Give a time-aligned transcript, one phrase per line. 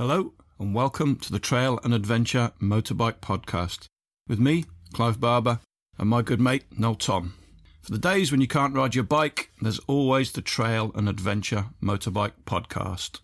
[0.00, 3.84] Hello, and welcome to the Trail and Adventure Motorbike Podcast
[4.26, 5.60] with me, Clive Barber,
[5.98, 7.34] and my good mate, Noel Tom.
[7.82, 11.66] For the days when you can't ride your bike, there's always the Trail and Adventure
[11.82, 13.20] Motorbike Podcast.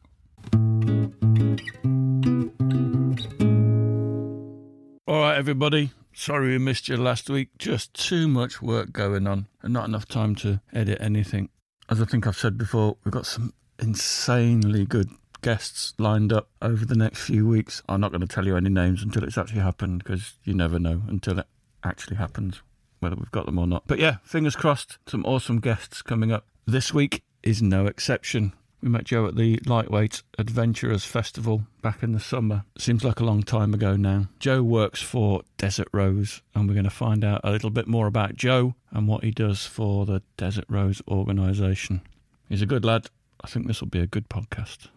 [5.08, 5.93] All right, everybody.
[6.13, 7.56] Sorry we missed you last week.
[7.56, 11.49] Just too much work going on and not enough time to edit anything.
[11.88, 15.08] As I think I've said before, we've got some insanely good
[15.47, 17.80] guests lined up over the next few weeks.
[17.88, 20.80] I'm not going to tell you any names until it's actually happened because you never
[20.80, 21.47] know until it
[21.84, 22.62] actually happens
[22.98, 23.85] whether we've got them or not.
[23.87, 26.48] But yeah, fingers crossed, some awesome guests coming up.
[26.66, 28.55] This week is no exception.
[28.83, 32.65] We met Joe at the Lightweight Adventurers Festival back in the summer.
[32.77, 34.27] Seems like a long time ago now.
[34.41, 38.09] Joe works for Desert Rose, and we're going to find out a little bit more
[38.09, 42.01] about Joe and what he does for the Desert Rose organisation.
[42.49, 43.10] He's a good lad.
[43.41, 44.88] I think this will be a good podcast.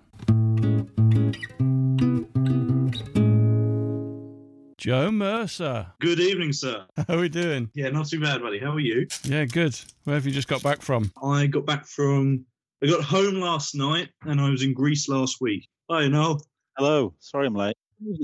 [4.77, 5.88] Joe Mercer.
[5.99, 6.85] Good evening, sir.
[6.97, 7.69] How are we doing?
[7.73, 8.59] Yeah, not too bad, buddy.
[8.59, 9.07] How are you?
[9.23, 9.77] Yeah, good.
[10.05, 11.11] Where have you just got back from?
[11.21, 12.45] I got back from.
[12.81, 15.67] I got home last night, and I was in Greece last week.
[15.91, 16.41] Hi, Noel.
[16.77, 17.13] Hello.
[17.19, 17.75] Sorry I'm late.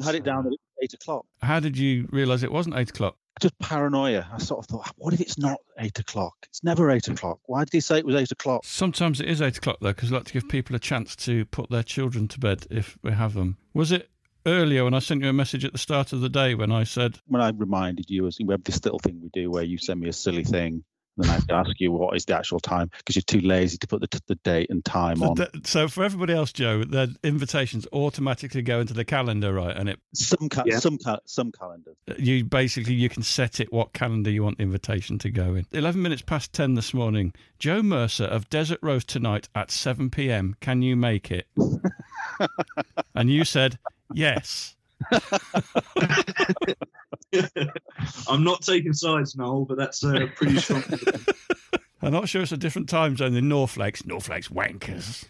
[0.02, 1.26] I had it down at eight o'clock.
[1.42, 3.18] How did you realise it wasn't eight o'clock?
[3.42, 4.28] Just paranoia.
[4.32, 6.34] I sort of thought, what if it's not eight o'clock?
[6.44, 7.40] It's never eight o'clock.
[7.46, 8.62] Why did he say it was eight o'clock?
[8.66, 11.46] Sometimes it is eight o'clock though, because I like to give people a chance to
[11.46, 13.58] put their children to bed if we have them.
[13.74, 14.10] Was it
[14.46, 16.84] earlier when I sent you a message at the start of the day when I
[16.84, 19.78] said, When I reminded you, as we have this little thing we do where you
[19.78, 20.84] send me a silly thing,
[21.18, 23.78] then I have to ask you what is the actual time because you're too lazy
[23.78, 25.36] to put the, the date and time on.
[25.64, 29.76] so for everybody else, Joe, the invitations automatically go into the calendar, right?
[29.76, 30.80] And it Some ca- Yeah.
[30.80, 31.96] some ca- some calendars.
[32.18, 35.66] you basically you can set it what calendar you want the invitation to go in.
[35.72, 37.34] Eleven minutes past ten this morning.
[37.60, 40.56] Joe Mercer of Desert Rose tonight at seven p.m.
[40.60, 41.48] Can you make it?
[43.16, 43.78] and you said
[44.14, 44.76] yes.
[48.28, 50.84] I'm not taking sides, Noel, but that's uh, pretty strong.
[52.02, 54.04] I'm not sure it's a different time zone than Norflakes.
[54.04, 55.26] Norflakes wankers.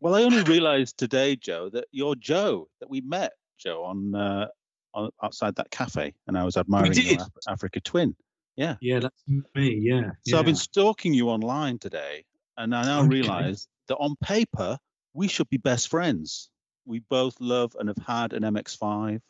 [0.00, 4.46] Well, I only realised today, Joe, that you're Joe that we met, Joe, on, uh,
[4.94, 7.04] on outside that cafe, and I was admiring did?
[7.04, 8.14] your Af- Africa twin.
[8.56, 9.22] Yeah, yeah, that's
[9.54, 9.78] me.
[9.82, 10.10] Yeah.
[10.26, 10.38] So yeah.
[10.38, 12.24] I've been stalking you online today,
[12.56, 13.08] and I now Okay.
[13.08, 14.78] realise that on paper
[15.12, 16.48] we should be best friends.
[16.86, 19.20] We both love and have had an MX-5.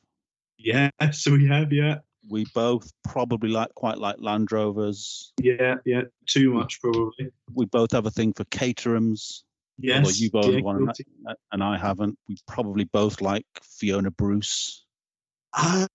[0.58, 1.72] Yeah, so we have.
[1.72, 1.98] Yeah.
[2.28, 5.32] We both probably like quite like Land Rovers.
[5.40, 5.76] Yeah.
[5.84, 6.02] Yeah.
[6.26, 7.30] Too much, probably.
[7.54, 9.42] We both have a thing for Caterhams,
[9.78, 9.98] Yes.
[9.98, 10.90] although you both yeah, one and.
[11.28, 12.18] I- and I haven't.
[12.28, 14.85] We probably both like Fiona Bruce.
[15.56, 15.86] Ah.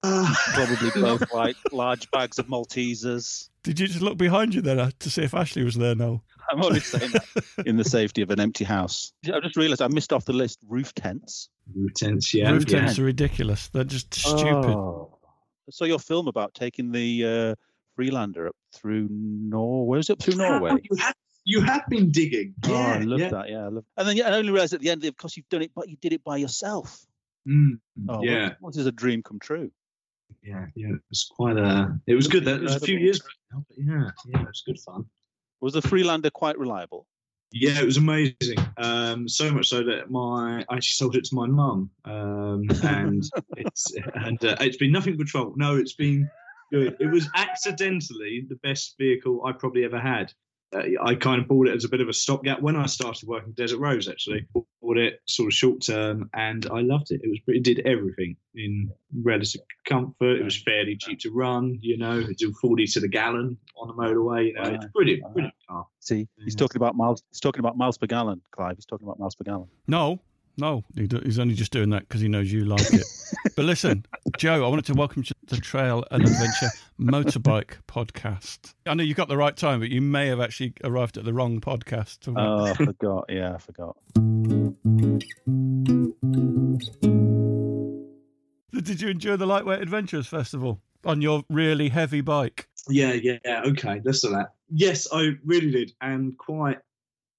[0.53, 3.49] Probably both like large bags of Maltesers.
[3.63, 5.93] Did you just look behind you then uh, to see if Ashley was there?
[5.93, 6.23] No.
[6.49, 9.13] I'm only saying that in the safety of an empty house.
[9.25, 11.49] I just realised I missed off the list roof tents.
[11.73, 12.33] Roof tents.
[12.33, 12.51] Yeah.
[12.51, 12.79] Roof yeah.
[12.79, 13.69] tents are ridiculous.
[13.69, 14.65] They're just stupid.
[14.65, 15.19] Oh.
[15.67, 17.55] I saw your film about taking the uh,
[17.95, 19.87] Freelander up through Norway.
[19.87, 20.71] Where was it up through Norway?
[20.89, 22.55] You have, you have been digging.
[22.65, 22.93] Oh, Yeah.
[22.93, 23.29] I love yeah.
[23.29, 23.49] that.
[23.49, 23.85] Yeah, I love.
[23.95, 25.87] And then yeah, I only realised at the end, of course, you've done it, but
[25.87, 27.05] you did it by yourself.
[27.47, 27.79] Mm,
[28.09, 28.49] Oh, yeah.
[28.49, 29.71] what, what is a dream come true?
[30.43, 30.67] Yeah.
[30.75, 30.89] Yeah.
[30.89, 31.99] It was quite a.
[32.07, 32.45] It was good.
[32.45, 33.27] That it was a few years ago.
[33.51, 34.09] now, But yeah.
[34.25, 34.41] Yeah.
[34.41, 35.05] It was good fun.
[35.59, 37.05] Was the Freelander quite reliable?
[37.53, 38.57] Yeah, it was amazing.
[38.77, 43.23] Um, so much so that my I actually sold it to my mum, um, and
[43.57, 45.53] it's and uh, it's been nothing but trouble.
[45.57, 46.29] No, it's been
[46.71, 46.95] good.
[47.01, 50.33] It was accidentally the best vehicle I probably ever had.
[50.73, 53.27] Uh, I kind of bought it as a bit of a stopgap when I started
[53.27, 54.07] working Desert Rose.
[54.07, 57.19] Actually, bought it sort of short term, and I loved it.
[57.23, 58.89] It was it did everything in
[59.23, 60.39] relative comfort.
[60.39, 61.77] It was fairly cheap to run.
[61.81, 64.47] You know, it did forty to the gallon on the motorway.
[64.47, 64.91] You know, it's Wow.
[64.93, 65.29] brilliant, Wow.
[65.33, 65.87] brilliant car.
[65.99, 66.57] See, he's Yeah.
[66.59, 67.21] talking about miles.
[67.31, 68.77] He's talking about miles per gallon, Clive.
[68.77, 69.67] He's talking about miles per gallon.
[69.87, 70.21] No,
[70.57, 73.03] no, he's only just doing that because he knows you like it.
[73.55, 74.05] but listen,
[74.37, 76.69] Joe, I wanted to welcome you to the Trail and Adventure
[76.99, 78.73] Motorbike Podcast.
[78.85, 81.33] I know you got the right time, but you may have actually arrived at the
[81.33, 82.19] wrong podcast.
[82.33, 83.25] Oh, I forgot.
[83.27, 83.97] Yeah, I forgot.
[88.71, 92.69] Did you enjoy the Lightweight Adventures Festival on your really heavy bike?
[92.87, 93.63] Yeah, yeah, yeah.
[93.65, 94.53] Okay, let's do that.
[94.69, 96.79] Yes, I really did, and quite.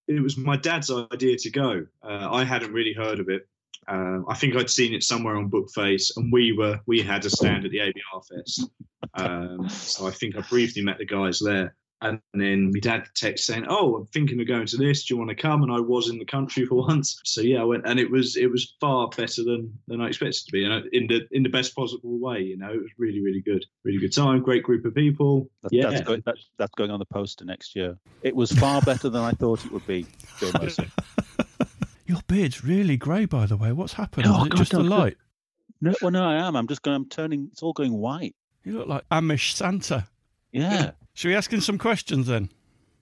[0.07, 1.87] It was my dad's idea to go.
[2.03, 3.49] Uh, I hadn't really heard of it.
[3.89, 7.31] Um, I think I'd seen it somewhere on Bookface, and we were we had a
[7.31, 8.71] stand at the ABR Fest.
[9.15, 13.47] Um, so I think I briefly met the guys there, and then my dad text
[13.47, 15.05] saying, "Oh, I'm thinking of going to this.
[15.05, 17.61] Do you want to come?" And I was in the country for once, so yeah,
[17.61, 20.65] I went, and it was it was far better than than I expected to be,
[20.65, 22.41] and in the in the best possible way.
[22.41, 25.51] You know, it was really really good, really good time, great group of people.
[25.71, 27.97] Yeah, that's, going, that's, that's going on the poster next year.
[28.23, 30.07] It was far better than I thought it would be.
[32.07, 33.73] Your beard's really grey, by the way.
[33.73, 34.27] What's happened?
[34.29, 35.17] Oh, Is it God, just the light?
[35.81, 36.57] No, well, no, I am.
[36.57, 36.97] I'm just going.
[36.97, 37.49] I'm turning.
[37.53, 38.35] It's all going white.
[38.65, 40.07] You look like Amish Santa.
[40.53, 40.93] Yeah.
[41.15, 42.49] Should we ask him some questions then?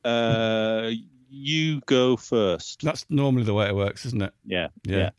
[0.05, 0.91] uh,
[1.33, 2.81] you go first.
[2.83, 4.33] That's normally the way it works, isn't it?
[4.45, 4.69] Yeah.
[4.85, 4.97] Yeah.
[4.97, 5.11] Yeah.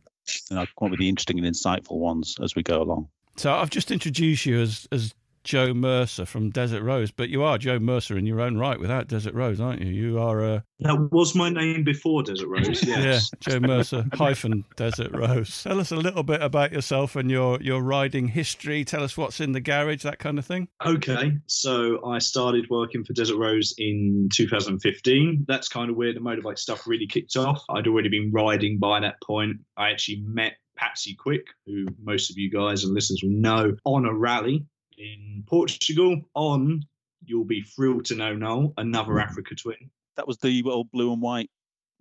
[0.50, 3.08] And I'll come up with the interesting and insightful ones as we go along.
[3.38, 5.14] So I've just introduced you as as
[5.44, 9.08] Joe Mercer from Desert Rose, but you are Joe Mercer in your own right without
[9.08, 9.88] Desert Rose, aren't you?
[9.88, 12.84] You are uh, That was my name before Desert Rose.
[12.92, 13.32] Yes.
[13.32, 15.64] yeah, Joe Mercer hyphen Desert Rose.
[15.64, 18.84] Tell us a little bit about yourself and your your riding history.
[18.84, 20.68] Tell us what's in the garage, that kind of thing.
[20.86, 25.46] Okay, so I started working for Desert Rose in 2015.
[25.48, 27.64] That's kind of where the motorbike stuff really kicked off.
[27.70, 29.58] I'd already been riding by that point.
[29.78, 34.06] I actually met Patsy Quick, who most of you guys and listeners will know, on
[34.06, 34.66] a rally
[35.02, 36.84] in Portugal on,
[37.26, 39.90] you'll be thrilled to know, Noel, another Africa Twin.
[40.18, 41.50] That was the old blue and white.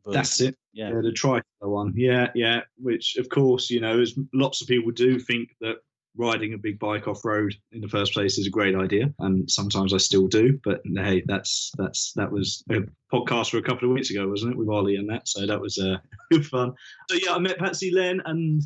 [0.04, 0.14] Version.
[0.14, 0.56] That's it.
[0.72, 0.90] Yeah.
[0.90, 1.92] Yeah, the tricolor one.
[1.96, 2.60] Yeah, yeah.
[2.78, 5.76] Which, of course, you know, as lots of people do think that
[6.16, 9.50] riding a big bike off road in the first place is a great idea, and
[9.50, 10.58] sometimes I still do.
[10.64, 12.80] But hey, that's that's that was a
[13.12, 15.28] podcast for a couple of weeks ago, wasn't it, with Ollie and that?
[15.28, 15.98] So that was uh,
[16.42, 16.72] fun.
[17.10, 18.62] So yeah, I met Patsy Len, and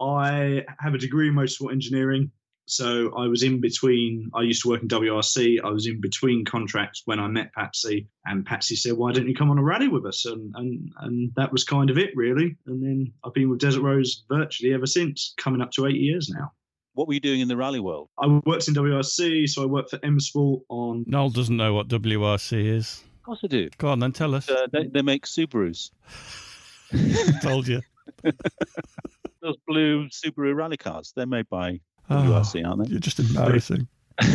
[0.00, 2.30] I have a degree in motorsport engineering.
[2.66, 4.30] So I was in between.
[4.34, 5.58] I used to work in WRC.
[5.64, 9.34] I was in between contracts when I met Patsy, and Patsy said, "Why don't you
[9.34, 12.56] come on a rally with us?" And and and that was kind of it, really.
[12.66, 16.28] And then I've been with Desert Rose virtually ever since, coming up to eight years
[16.28, 16.52] now.
[16.94, 18.08] What were you doing in the rally world?
[18.18, 21.04] I worked in WRC, so I worked for M Sport on.
[21.06, 23.04] Noel doesn't know what WRC is.
[23.18, 23.70] Of course I do.
[23.78, 24.48] Go on then, tell us.
[24.48, 25.90] Uh, they, they make Subarus.
[27.42, 27.82] Told you.
[29.42, 31.12] Those blue Subaru rally cars.
[31.14, 32.90] They're made by Oh, ah, WRC, aren't they?
[32.90, 33.88] you're just embarrassing.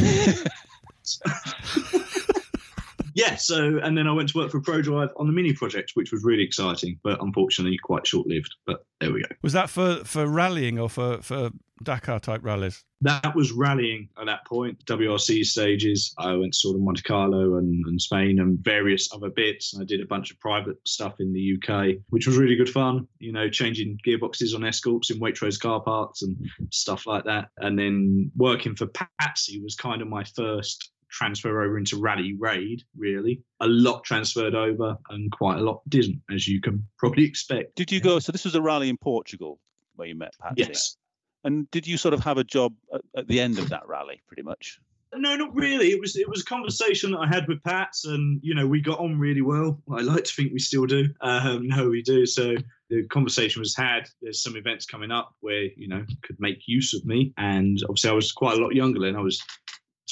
[3.14, 6.12] Yeah, so and then I went to work for ProDrive on the mini project, which
[6.12, 8.56] was really exciting, but unfortunately quite short lived.
[8.66, 9.30] But there we go.
[9.42, 11.52] Was that for for rallying or for for
[11.84, 12.84] Dakar type rallies?
[13.02, 14.84] that was rallying at that point.
[14.86, 16.14] WRC stages.
[16.20, 19.74] I went sort of Monte Carlo and, and Spain and various other bits.
[19.74, 22.70] And I did a bunch of private stuff in the UK, which was really good
[22.70, 23.08] fun.
[23.18, 26.38] You know, changing gearboxes on escorts in Waitrose car parks and
[26.70, 27.50] stuff like that.
[27.58, 28.88] And then working for
[29.20, 34.56] Patsy was kind of my first transfer over into rally raid really a lot transferred
[34.56, 38.20] over and quite a lot didn't as you can probably expect Did you go?
[38.20, 39.60] So this was a rally in Portugal
[39.96, 40.64] where you met Patsy.
[40.64, 40.98] yes
[41.44, 44.22] And did you sort of have a job at, at the end of that rally,
[44.28, 44.80] pretty much?
[45.14, 45.92] No, not really.
[45.92, 48.80] It was it was a conversation that I had with Pats, and you know we
[48.80, 49.82] got on really well.
[49.92, 51.10] I like to think we still do.
[51.20, 52.26] Um, no, we do.
[52.26, 52.56] So
[52.90, 54.08] the conversation was had.
[54.22, 58.10] There's some events coming up where you know could make use of me, and obviously
[58.10, 59.18] I was quite a lot younger then.
[59.18, 59.42] I was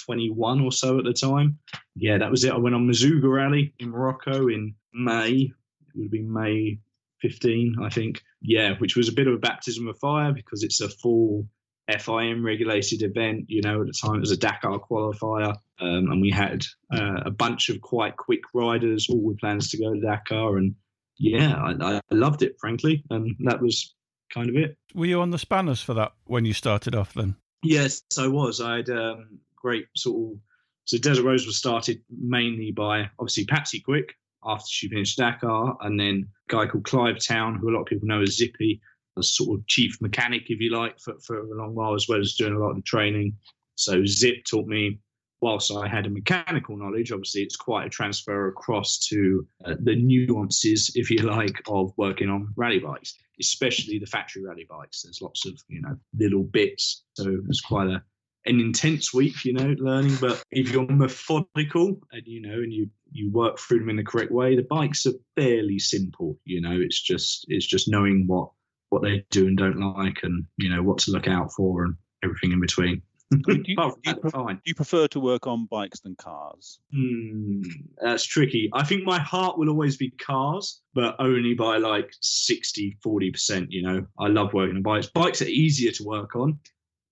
[0.06, 1.60] 21 or so at the time.
[1.96, 2.54] Yeah, that was it.
[2.54, 5.52] I went on Merzouga Rally in Morocco in May.
[5.52, 6.80] It would have been May
[7.22, 8.22] 15, I think.
[8.42, 11.48] Yeah, which was a bit of a baptism of fire because it's a full
[11.90, 13.46] FIM regulated event.
[13.48, 17.22] You know, at the time it was a Dakar qualifier, um, and we had uh,
[17.26, 20.58] a bunch of quite quick riders, all with plans to go to Dakar.
[20.58, 20.76] And
[21.18, 23.94] yeah, I, I loved it, frankly, and that was
[24.34, 24.78] kind of it.
[24.94, 27.36] Were you on the spanners for that when you started off then?
[27.64, 28.62] Yes, I was.
[28.62, 30.40] I'd um, great sort of.
[30.86, 36.00] So Desert Rose was started mainly by obviously Patsy Quick after she finished Dakar, and
[36.00, 38.82] then a guy called Clive Town, who a lot of people know as Zippy,
[39.18, 42.20] as sort of chief mechanic, if you like, for, for a long while, as well
[42.20, 43.36] as doing a lot of training.
[43.76, 45.00] So Zip taught me,
[45.42, 49.96] whilst I had a mechanical knowledge, obviously it's quite a transfer across to uh, the
[49.96, 55.02] nuances, if you like, of working on rally bikes, especially the factory rally bikes.
[55.04, 57.04] There's lots of, you know, little bits.
[57.14, 58.04] So it's quite a
[58.46, 60.18] an intense week, you know, learning.
[60.22, 64.04] But if you're methodical and you know, and you you work through them in the
[64.04, 66.38] correct way, the bikes are fairly simple.
[66.46, 68.50] You know, it's just it's just knowing what
[68.90, 71.96] what they do and don't like, and you know what to look out for, and
[72.24, 73.02] everything in between.
[73.48, 73.76] you- do you
[74.32, 74.56] fine.
[74.56, 76.80] Do you prefer to work on bikes than cars?
[76.92, 77.62] Hmm,
[78.02, 78.70] that's tricky.
[78.74, 83.68] I think my heart will always be cars, but only by like 60, 40%.
[83.70, 85.08] You know, I love working on bikes.
[85.08, 86.58] Bikes are easier to work on,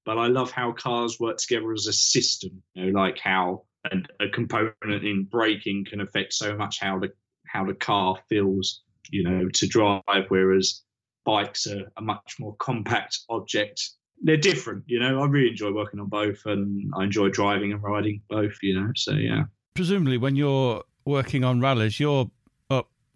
[0.07, 2.63] but I love how cars work together as a system.
[2.73, 4.73] You know, like how a, a component
[5.03, 7.09] in braking can affect so much how the
[7.45, 10.81] how the car feels, you know, to drive, whereas
[11.25, 13.81] bikes are a much more compact object.
[14.21, 15.21] They're different, you know.
[15.21, 18.89] I really enjoy working on both, and I enjoy driving and riding both, you know.
[18.95, 19.43] So yeah.
[19.75, 22.31] Presumably, when you're working on rallies, you're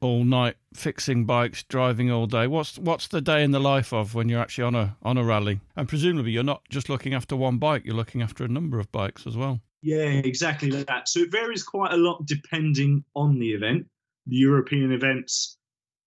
[0.02, 2.48] all night fixing bikes, driving all day.
[2.48, 5.24] What's what's the day in the life of when you're actually on a on a
[5.24, 5.62] rally?
[5.76, 8.92] And presumably, you're not just looking after one bike; you're looking after a number of
[8.92, 9.62] bikes as well.
[9.82, 11.08] Yeah, exactly that.
[11.08, 13.88] So it varies quite a lot depending on the event.
[14.28, 15.58] The European events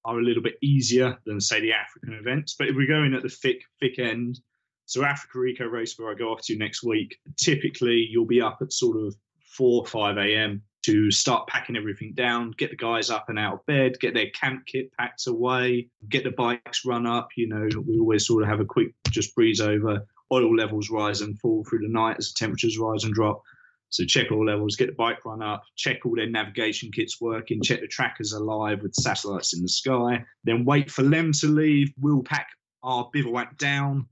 [0.05, 2.55] are a little bit easier than say the African events.
[2.59, 4.39] But if we're going at the thick thick end,
[4.87, 8.59] so Africa Eco Race where I go off to next week, typically you'll be up
[8.61, 10.63] at sort of four or five a.m.
[10.85, 14.31] to start packing everything down, get the guys up and out of bed, get their
[14.31, 17.29] camp kit packed away, get the bikes run up.
[17.37, 20.07] You know, we always sort of have a quick just breeze over.
[20.33, 23.43] Oil levels rise and fall through the night as the temperatures rise and drop.
[23.89, 27.63] So check all levels, get the bike run up, check all their navigation kits working,
[27.63, 31.93] check the trackers alive with satellites in the sky, then wait for them to leave.
[32.01, 32.49] We'll pack
[32.83, 34.09] our bivouac down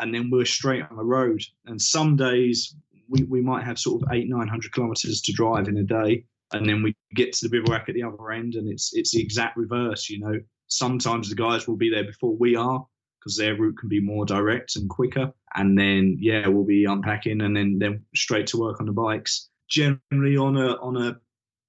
[0.00, 1.42] and then we're straight on the road.
[1.66, 2.74] And some days
[3.08, 6.24] we, we might have sort of eight, nine hundred kilometers to drive in a day.
[6.52, 9.20] And then we get to the bivouac at the other end and it's it's the
[9.20, 10.38] exact reverse, you know.
[10.68, 12.84] Sometimes the guys will be there before we are
[13.18, 15.32] because their route can be more direct and quicker.
[15.54, 19.48] And then yeah, we'll be unpacking and then then straight to work on the bikes.
[19.68, 21.18] Generally on a on a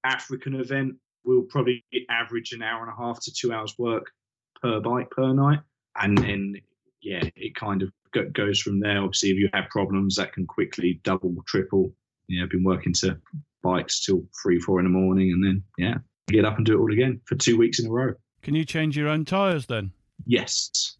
[0.03, 4.11] African event, we'll probably average an hour and a half to two hours work
[4.61, 5.59] per bike per night.
[5.99, 6.55] And then
[7.01, 7.91] yeah, it kind of
[8.33, 8.99] goes from there.
[8.99, 11.93] Obviously, if you have problems, that can quickly double, triple.
[12.27, 13.17] You know, I've been working to
[13.63, 15.95] bikes till three, four in the morning, and then yeah,
[16.27, 18.13] get up and do it all again for two weeks in a row.
[18.41, 19.91] Can you change your own tyres then?
[20.25, 20.97] Yes.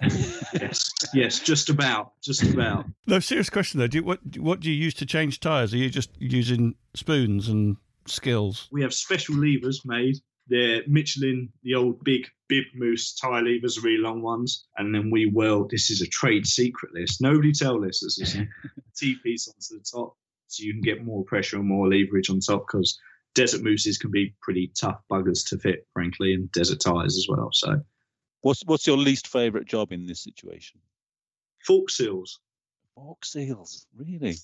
[0.02, 2.86] yes, yes, just about, just about.
[3.06, 3.86] No, serious question though.
[3.86, 5.74] Do you, what what do you use to change tyres?
[5.74, 7.76] Are you just using spoons and
[8.06, 8.68] skills?
[8.72, 10.16] We have special levers made.
[10.48, 15.26] They're Michelin, the old big bib mousse tire levers, really long ones, and then we
[15.26, 15.70] weld.
[15.70, 17.20] This is a trade secret list.
[17.22, 18.00] Nobody tell this.
[18.00, 18.46] This is a
[18.96, 20.16] T piece onto the top,
[20.48, 22.98] so you can get more pressure and more leverage on top because
[23.34, 27.48] desert mousses can be pretty tough buggers to fit, frankly, and desert tires as well.
[27.52, 27.80] So
[28.42, 30.80] What's what's your least favourite job in this situation?
[31.64, 32.40] fork seals,
[32.96, 34.34] Fork seals, really?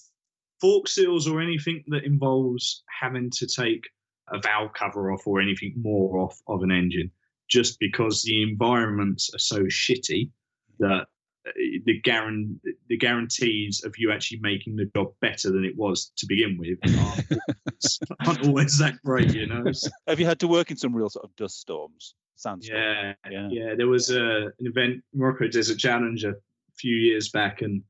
[0.60, 3.84] fork seals, or anything that involves having to take
[4.30, 7.10] a valve cover off or anything more off of an engine,
[7.49, 10.31] just because the environments are so shitty
[10.78, 11.07] that
[11.47, 11.50] uh,
[11.87, 12.57] the guaran-
[12.88, 16.78] the guarantees of you actually making the job better than it was to begin with
[16.99, 19.64] aren't always, aren't always that great, you know.
[20.09, 22.69] Have you had to work in some real sort of dust storms, sandstorms?
[22.83, 23.49] yeah, Yeah.
[23.50, 23.75] yeah.
[23.76, 26.35] There was a, an event, Morocco Desert Challenge, a
[26.75, 27.83] few years back, and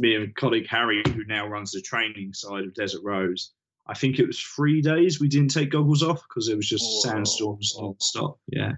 [0.00, 3.52] me and colleague Harry, who now runs the training side of Desert Rose,
[3.86, 6.84] I think it was three days we didn't take goggles off because it was just
[6.84, 7.00] Whoa.
[7.10, 8.38] sandstorms non-stop.
[8.46, 8.72] Yeah,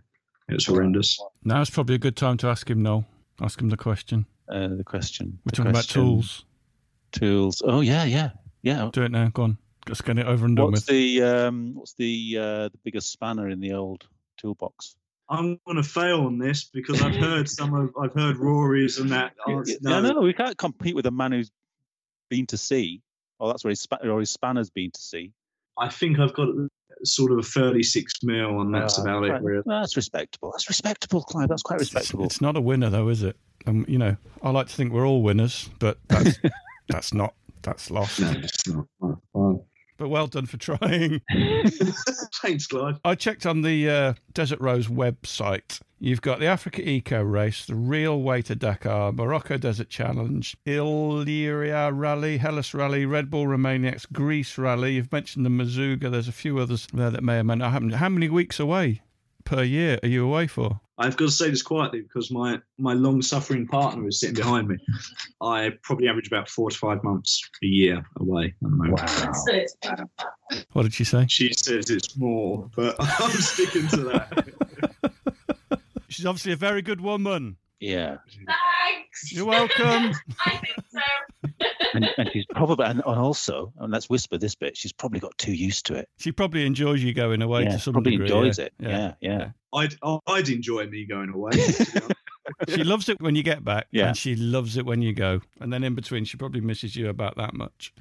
[0.53, 1.21] it was horrendous.
[1.45, 2.83] Now's probably a good time to ask him.
[2.83, 3.05] No,
[3.41, 4.27] ask him the question.
[4.49, 5.39] Uh, the question.
[5.45, 6.45] We're the talking about tools.
[7.13, 7.63] Tools.
[7.65, 8.31] Oh yeah, yeah,
[8.63, 8.91] yeah.
[8.93, 9.29] Do it now.
[9.29, 9.59] Go on.
[9.89, 10.87] Let's get it over and done What's with.
[10.89, 14.07] the um, what's the uh, the biggest spanner in the old
[14.39, 14.97] toolbox?
[15.29, 19.11] I'm going to fail on this because I've heard some of I've heard Rory's and
[19.11, 19.33] that.
[19.49, 19.75] answer.
[19.81, 21.51] Yeah, no, we can't compete with a man who's
[22.29, 23.03] been to sea.
[23.41, 25.33] Oh, that's where his, spa- or his spanner's been to sea.
[25.79, 26.49] I think I've got
[27.05, 29.43] sort of a 36 mil, and that's Ah, about it.
[29.43, 29.63] Really.
[29.67, 30.53] that's respectable.
[30.53, 31.49] That's respectable, Clive.
[31.49, 32.25] That's quite It's, respectable.
[32.27, 33.37] it's not a winner though, is it?
[33.67, 36.39] Um, you know, I like to think we're all winners, but that's
[36.89, 37.35] that's not.
[37.63, 38.21] That's lost.
[38.21, 39.65] No,
[40.03, 40.09] it's not.
[40.09, 40.09] Fine.
[40.09, 41.21] But well done for trying.
[42.43, 43.01] Thanks, Clive.
[43.05, 45.81] I checked on the uh, Desert Rose website.
[45.99, 51.93] You've got the Africa Eco Race, the Real Way to Dakar, Morocco Desert Challenge, Illyria
[51.93, 54.95] Rally, Hellas Rally, Red Bull Romaniacs, Greece Rally.
[54.95, 56.11] You've mentioned the Merzouga.
[56.11, 57.91] There's a few others there that may or may not happen.
[57.91, 59.01] How many weeks away
[59.45, 60.81] per year are you away for?
[60.99, 64.69] I've got to say this quietly because my, my long suffering partner is sitting behind
[64.69, 64.77] me.
[65.41, 69.01] I probably average about four to five months a year away at the moment.
[70.73, 71.27] What did she say?
[71.29, 75.81] She says it's more, but I'm sticking to that.
[76.09, 77.57] She's obviously a very good woman.
[77.81, 79.33] Yeah, Thanks.
[79.33, 80.13] You're welcome.
[80.45, 81.01] I think so.
[81.95, 84.77] And, and she's probably and, and also, and let's whisper this bit.
[84.77, 86.09] She's probably got too used to it.
[86.19, 88.27] she probably enjoys you going away yeah, to some probably degree.
[88.27, 88.65] enjoys yeah.
[88.65, 88.73] it.
[88.79, 89.51] Yeah, yeah.
[89.75, 89.95] I'd,
[90.27, 91.51] I'd enjoy me going away.
[91.53, 92.13] to be honest.
[92.69, 94.09] She loves it when you get back, Yeah.
[94.09, 95.41] and she loves it when you go.
[95.61, 97.93] And then in between, she probably misses you about that much.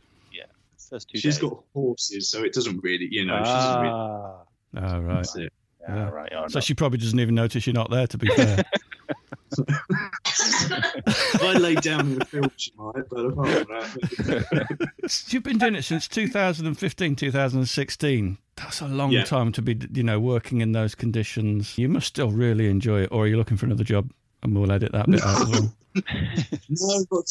[0.90, 1.50] First two She's days.
[1.50, 3.94] got horses, so it doesn't really, you know, she doesn't really.
[3.94, 4.42] ah,
[4.76, 5.28] Oh, right.
[5.38, 5.48] Yeah,
[5.88, 6.10] Yeah.
[6.10, 6.34] right.
[6.36, 6.62] oh, So no.
[6.62, 8.62] she probably doesn't even notice you're not there, to be fair.
[9.58, 15.26] If I lay down in the field, she might, but apart from that.
[15.30, 18.38] You've been doing it since 2015, 2016.
[18.58, 19.24] That's a long Yeah.
[19.24, 21.78] time to be, you know, working in those conditions.
[21.78, 24.12] You must still really enjoy it, or are you looking for another job?
[24.44, 25.74] And we'll edit that bit out as well.
[25.94, 27.28] No, not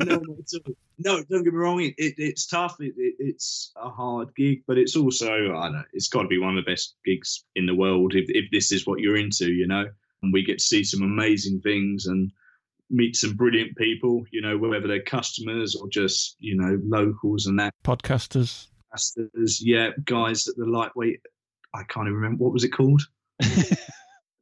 [0.06, 0.74] no, not.
[0.98, 1.80] No, don't get me wrong.
[1.80, 2.76] It, it, it's tough.
[2.80, 5.82] It, it, it's a hard gig, but it's also I don't know.
[5.92, 8.72] It's got to be one of the best gigs in the world if if this
[8.72, 9.86] is what you're into, you know.
[10.22, 12.30] And we get to see some amazing things and
[12.90, 17.58] meet some brilliant people, you know, whether they're customers or just you know locals and
[17.58, 17.74] that.
[17.84, 18.66] Podcasters.
[19.34, 21.20] There's yeah, guys at the lightweight.
[21.74, 23.02] I can't even remember what was it called.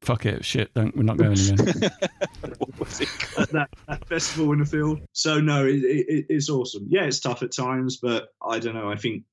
[0.01, 1.59] Fuck it, shit, don't, we're not going again.
[2.59, 3.49] what was it called?
[3.49, 5.01] that, that festival in the field.
[5.13, 6.87] So no, it, it, it's awesome.
[6.89, 8.91] Yeah, it's tough at times, but I don't know.
[8.91, 9.25] I think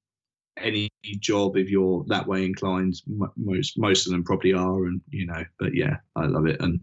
[0.58, 2.96] any job, if you're that way inclined,
[3.36, 5.44] most most of them probably are, and you know.
[5.60, 6.80] But yeah, I love it, and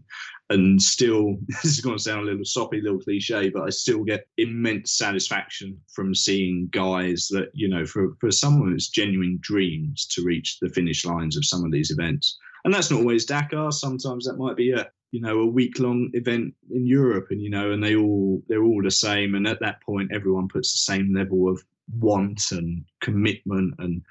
[0.49, 4.03] and still, this is going to sound a little soppy, little cliche, but I still
[4.03, 10.05] get immense satisfaction from seeing guys that you know, for for someone it's genuine dreams
[10.11, 13.71] to reach the finish lines of some of these events, and that's not always Dakar.
[13.71, 17.49] Sometimes that might be a you know a week long event in Europe, and you
[17.49, 20.93] know, and they all they're all the same, and at that point, everyone puts the
[20.93, 21.63] same level of
[21.99, 24.01] want and commitment and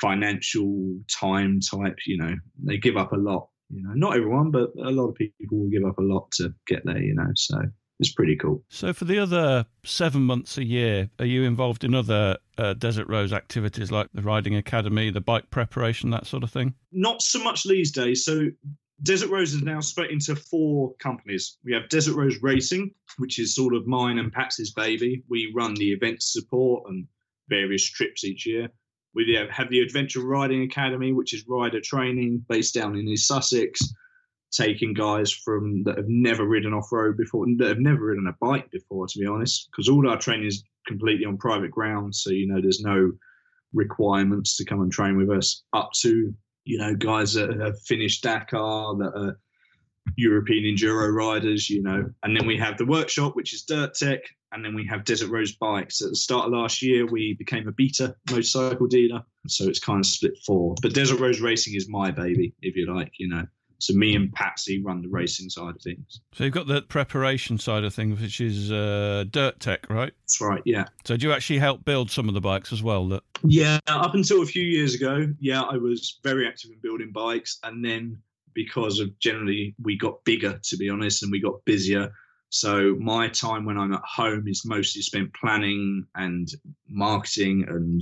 [0.00, 1.96] financial time type.
[2.06, 3.48] You know, they give up a lot.
[3.70, 6.52] You know, not everyone, but a lot of people will give up a lot to
[6.66, 7.02] get there.
[7.02, 7.58] You know, so
[8.00, 8.62] it's pretty cool.
[8.68, 13.08] so, for the other seven months a year, are you involved in other uh, Desert
[13.08, 16.74] Rose activities like the riding academy, the bike preparation, that sort of thing?
[16.92, 18.24] not so much these days.
[18.24, 18.48] So
[19.02, 21.58] Desert Rose is now split into four companies.
[21.64, 25.24] We have Desert Rose Racing, which is sort of mine and Patsy's baby.
[25.28, 27.06] We run the event support and
[27.48, 28.68] various trips each year.
[29.14, 33.80] We have- the Adventure Riding Academy, which is rider training based down in East Sussex,
[34.52, 38.36] taking guys from that have never ridden off road before, that have never ridden a
[38.40, 42.14] bike before, to be honest, because all our training is completely on private ground.
[42.14, 43.12] So, you know, there's no
[43.72, 46.34] requirements to come and train with us up to
[46.64, 49.38] you know, guys that have finished Dakar, that are
[50.16, 52.10] European enduro riders, you know.
[52.22, 54.20] And then we have the workshop, which is Dirt Tech,
[54.52, 56.02] and then we have Desert Rose Bikes.
[56.02, 60.00] At the start of last year, we became a beta motorcycle dealer, so it's kind
[60.00, 60.74] of split four.
[60.82, 63.46] But Desert Rose Racing is my baby, if you like, you know.
[63.82, 66.20] So me and Patsy run the racing side of things.
[66.32, 70.12] So, you've got the preparation side of things, which is uh, dirt tech, right?
[70.22, 70.84] That's right, yeah.
[71.04, 73.08] So, do you actually help build some of the bikes as well?
[73.08, 77.10] That Yeah, up until a few years ago, yeah, I was very active in building
[77.12, 78.18] bikes, and then
[78.54, 82.12] because of generally we got bigger, to be honest, and we got busier.
[82.50, 86.48] So my time when I'm at home is mostly spent planning and
[86.88, 88.00] marketing and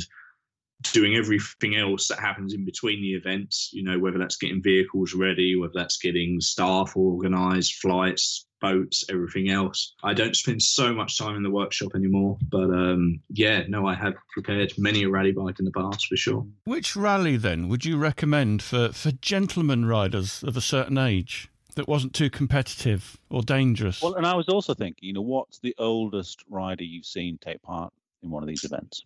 [0.92, 3.70] doing everything else that happens in between the events.
[3.72, 9.50] You know, whether that's getting vehicles ready, whether that's getting staff organised, flights, boats, everything
[9.50, 9.94] else.
[10.02, 13.94] I don't spend so much time in the workshop anymore, but um, yeah, no, I
[13.94, 16.46] have prepared many a rally bike in the past for sure.
[16.64, 21.88] which rally then would you recommend for for gentlemen riders of a certain age that
[21.88, 24.02] wasn't too competitive or dangerous?
[24.02, 27.62] Well, and I was also thinking, you know, what's the oldest rider you've seen take
[27.62, 29.04] part in one of these events?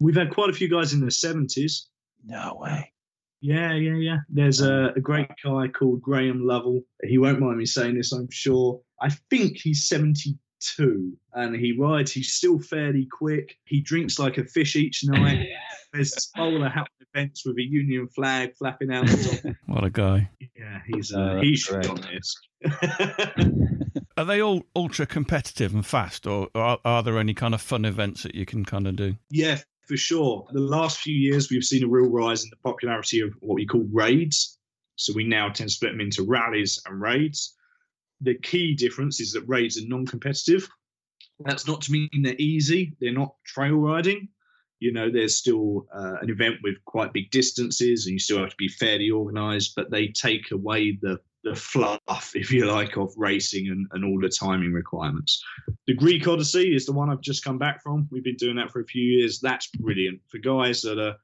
[0.00, 1.86] We've had quite a few guys in their seventies.
[2.24, 2.92] No way.
[3.40, 4.16] Yeah, yeah, yeah.
[4.28, 6.82] There's a, a great guy called Graham Lovell.
[7.02, 8.80] He won't mind me saying this, I'm sure.
[9.00, 12.12] I think he's 72 and he rides.
[12.12, 13.56] He's still fairly quick.
[13.64, 15.46] He drinks like a fish each night.
[15.92, 19.56] There's bowler hat events with a Union flag flapping out the top.
[19.66, 20.30] what a guy!
[20.56, 22.04] Yeah, he's uh, that's he should be great.
[22.04, 22.36] on this.
[24.16, 27.84] Are they all ultra competitive and fast, or are, are there any kind of fun
[27.84, 29.16] events that you can kind of do?
[29.30, 30.46] Yeah, for sure.
[30.52, 33.66] The last few years, we've seen a real rise in the popularity of what we
[33.66, 34.56] call raids.
[34.94, 37.56] So we now tend to split them into rallies and raids.
[38.20, 40.68] The key difference is that raids are non competitive.
[41.40, 44.28] That's not to mean they're easy, they're not trail riding.
[44.78, 48.50] You know, there's still uh, an event with quite big distances and you still have
[48.50, 53.12] to be fairly organized, but they take away the, the fluff, if you like, of
[53.16, 55.42] racing and, and all the timing requirements.
[55.86, 58.08] The Greek Odyssey is the one I've just come back from.
[58.10, 59.40] We've been doing that for a few years.
[59.40, 61.16] That's brilliant for guys that are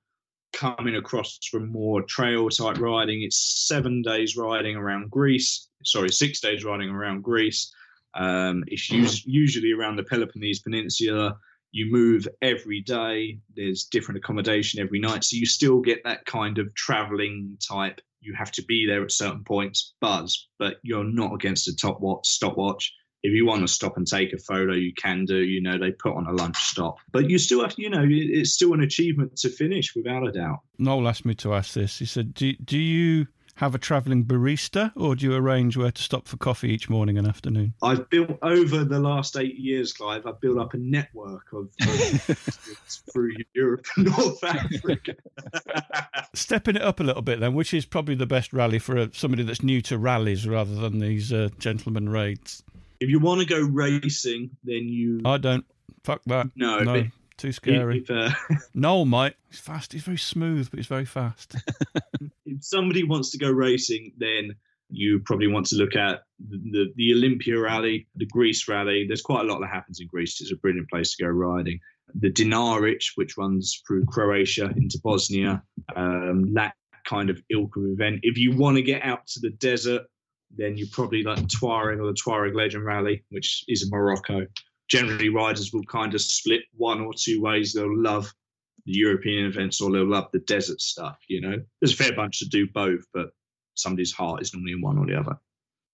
[0.52, 3.22] coming across from more trail type riding.
[3.22, 5.68] It's seven days riding around Greece.
[5.84, 7.72] Sorry, six days riding around Greece.
[8.14, 11.36] Um, it's us- usually around the Peloponnese Peninsula.
[11.72, 13.38] You move every day.
[13.54, 18.00] There's different accommodation every night, so you still get that kind of traveling type.
[18.26, 22.00] You have to be there at certain points, buzz, but you're not against a top
[22.00, 22.92] watch stopwatch
[23.26, 25.38] if you want to stop and take a photo, you can do.
[25.38, 28.52] You know, they put on a lunch stop, but you still have, you know, it's
[28.52, 30.60] still an achievement to finish without a doubt.
[30.78, 31.98] Noel asked me to ask this.
[31.98, 36.02] He said, "Do do you have a travelling barista, or do you arrange where to
[36.02, 40.26] stop for coffee each morning and afternoon?" I've built over the last eight years, Clive.
[40.26, 41.68] I've built up a network of,
[43.12, 45.14] through Europe and North Africa.
[46.34, 49.10] Stepping it up a little bit, then, which is probably the best rally for a,
[49.12, 52.62] somebody that's new to rallies rather than these uh, gentleman raids.
[53.00, 55.64] if you want to go racing, then you I don't.
[56.04, 56.50] Fuck that.
[56.54, 56.78] no.
[56.80, 57.98] No, too scary.
[57.98, 58.30] If, uh,
[58.74, 59.36] Noel might.
[59.48, 59.92] He's fast.
[59.92, 61.56] He's very smooth, but he's very fast.
[62.46, 64.54] if somebody wants to go racing, then
[64.88, 69.04] you probably want to look at the, the, the Olympia Rally, the Greece Rally.
[69.06, 70.40] There's quite a lot that happens in Greece.
[70.40, 71.80] It's a brilliant place to go riding.
[72.14, 75.62] The Dinaric, which runs through Croatia into Bosnia,
[75.96, 76.74] um, Lak
[77.06, 78.20] kind of ilk of event.
[78.22, 80.02] If you want to get out to the desert,
[80.56, 84.46] then you probably like the Tuareg or the Tuareg Legend Rally, which is in Morocco.
[84.88, 87.72] Generally, riders will kind of split one or two ways.
[87.72, 88.32] They'll love
[88.84, 91.18] the European events or they'll love the desert stuff.
[91.28, 93.30] You know, there's a fair bunch to do both, but
[93.74, 95.36] somebody's heart is normally in one or the other.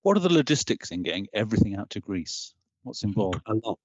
[0.03, 2.55] What are the logistics in getting everything out to Greece?
[2.83, 3.41] What's involved?
[3.47, 3.79] A lot.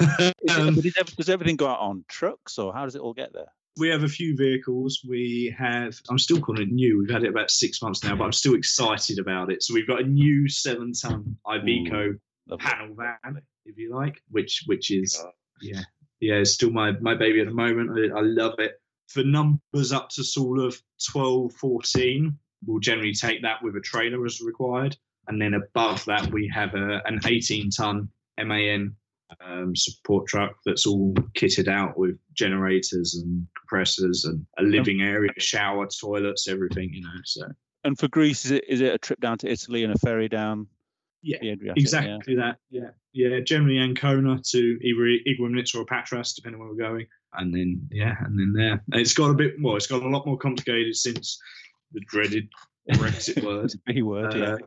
[0.00, 3.32] Is it- Um, does, everything go out on trucks, or how does it all get
[3.32, 3.52] there?
[3.78, 5.02] we have a few vehicles.
[5.06, 6.98] We have, I'm still calling it new.
[6.98, 9.62] We've had it about six months now, but I'm still excited about it.
[9.62, 12.18] So we've got a new seven ton Iveco
[12.48, 12.64] Lovely.
[12.64, 15.22] panel van, if you like, which which is
[15.60, 15.82] yeah
[16.20, 17.90] yeah it's still my my baby at the moment.
[17.90, 18.80] I, I love it.
[19.08, 20.76] For numbers up to sort of
[21.12, 24.96] 12, 14, we'll generally take that with a trailer as required,
[25.28, 28.96] and then above that we have a, an 18 ton MAN
[29.44, 35.30] um, support truck that's all kitted out with generators and compressors and a living area,
[35.38, 36.92] shower, toilets, everything.
[36.92, 37.46] You know, so
[37.84, 40.28] And for Greece, is it is it a trip down to Italy and a ferry
[40.28, 40.66] down
[41.22, 41.54] yeah.
[41.76, 42.56] Exactly that.
[42.70, 42.90] Yeah.
[43.12, 43.40] Yeah.
[43.40, 47.06] Generally Ancona to either Igoumenitsa or Patras, depending where we're going.
[47.32, 48.82] And then, yeah, and then there.
[48.92, 51.38] And it's got a bit more, it's got a lot more complicated since
[51.92, 52.48] the dreaded
[52.92, 53.72] Brexit word.
[53.86, 53.92] Yeah.
[53.92, 54.52] B word, yeah.
[54.52, 54.58] Uh,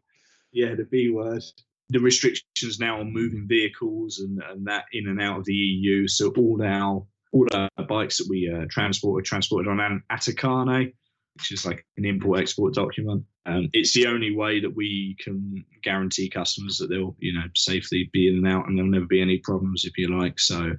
[0.52, 1.44] yeah, the B word.
[1.90, 6.08] The restrictions now on moving vehicles and, and that in and out of the EU.
[6.08, 10.34] So all our all our bikes that we uh, transport are transported on an ATA
[10.34, 10.94] carnet,
[11.36, 13.24] which is like an import export document.
[13.50, 18.10] Um, it's the only way that we can guarantee customers that they'll you know safely
[18.14, 20.40] be in and out and there'll never be any problems if you like.
[20.40, 20.74] So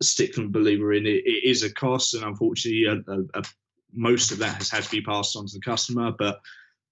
[0.00, 1.22] a stickling believer in it.
[1.24, 3.42] It is a cost, and unfortunately, a, a, a,
[3.92, 6.12] most of that has had to be passed on to the customer.
[6.18, 6.40] But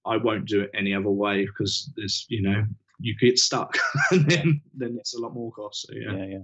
[0.05, 2.65] I won't do it any other way because there's, you know,
[2.99, 3.77] you get stuck
[4.11, 5.87] and then then it's a lot more cost.
[5.87, 6.13] So yeah.
[6.15, 6.39] yeah,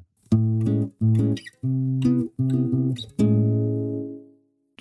[3.20, 3.25] yeah.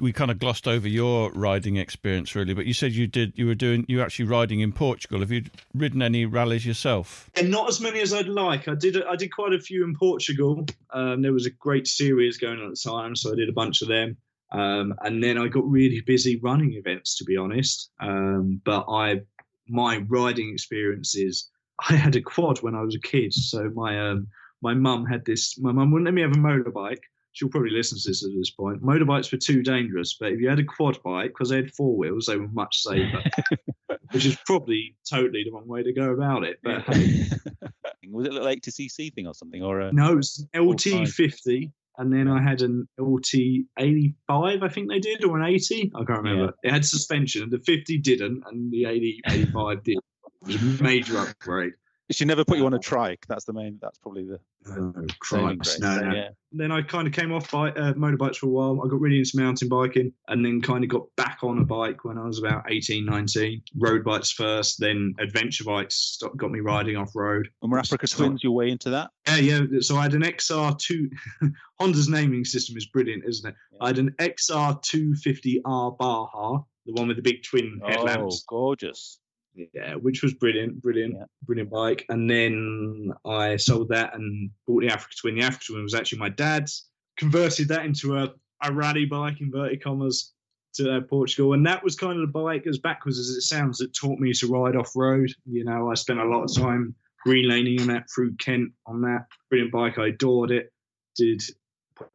[0.01, 3.33] We kind of glossed over your riding experience, really, but you said you did.
[3.37, 3.85] You were doing.
[3.89, 5.21] You were actually riding in Portugal.
[5.21, 7.31] Have you ridden any rallies yourself?
[7.37, 8.67] And not as many as I'd like.
[8.67, 10.67] I did I did quite a few in Portugal.
[10.93, 13.53] Um, there was a great series going on at the time, so I did a
[13.53, 14.17] bunch of them.
[14.53, 17.91] Um, and then I got really busy running events, to be honest.
[18.01, 19.23] Um, but I
[19.69, 21.51] my riding experiences.
[21.89, 24.29] I had a quad when I was a kid, so my um,
[24.63, 25.59] my mum had this.
[25.59, 27.03] My mum wouldn't let me have a motorbike.
[27.35, 28.83] She'll probably listen to this at this point.
[28.83, 31.97] Motorbikes were too dangerous, but if you had a quad bike, because they had four
[31.97, 33.23] wheels, they were much safer.
[34.15, 36.59] which is probably totally the wrong way to go about it.
[36.63, 37.25] But hey,
[38.11, 39.63] was it a little 80cc thing or something?
[39.63, 43.35] Or a, no, it was an All LT 50, and then I had an LT
[43.79, 45.93] 85, I think they did, or an 80.
[45.95, 46.55] I can't remember.
[46.63, 47.43] It had suspension.
[47.43, 49.99] and The 50 didn't, and the 80, 85 did.
[50.47, 51.73] It was a major upgrade.
[52.11, 53.25] She never put you on a trike.
[53.29, 53.79] That's the main.
[53.81, 56.15] That's probably the Oh, saving No, no.
[56.15, 56.29] Yeah.
[56.53, 58.81] then I kind of came off by, uh, motorbikes for a while.
[58.83, 62.05] I got really into mountain biking and then kind of got back on a bike
[62.05, 63.61] when I was about 18, 19.
[63.79, 67.49] Road bikes first, then adventure bikes stopped, got me riding off road.
[67.63, 69.11] And were Africa So- Twins your way into that?
[69.29, 69.61] Yeah, yeah.
[69.81, 71.11] So I had an XR2.
[71.81, 73.55] Honda's naming system is brilliant, isn't it?
[73.83, 78.45] I had an XR250R Baja, the one with the big twin Oh, headlamps.
[78.49, 79.19] gorgeous.
[79.55, 81.25] Yeah, which was brilliant, brilliant, Yeah.
[81.43, 82.05] brilliant bike.
[82.09, 85.37] And then I sold that and bought the Africa Twin.
[85.37, 86.87] The Africa Twin was actually my dad's.
[87.17, 90.33] Converted that into a, a rally bike, inverted commas,
[90.75, 91.53] to uh, Portugal.
[91.53, 94.33] And that was kind of the bike, as backwards as it sounds, that taught me
[94.33, 95.31] to ride off road.
[95.47, 99.01] You know, I spent a lot of time green laning on that through Kent on
[99.03, 99.27] that.
[99.51, 99.99] Brilliant bike.
[99.99, 100.73] I adored it.
[101.17, 101.43] Did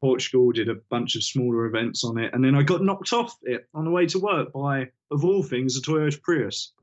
[0.01, 2.33] Portugal, did a bunch of smaller events on it.
[2.33, 5.43] And then I got knocked off it on the way to work by, of all
[5.43, 6.73] things, a Toyota Prius.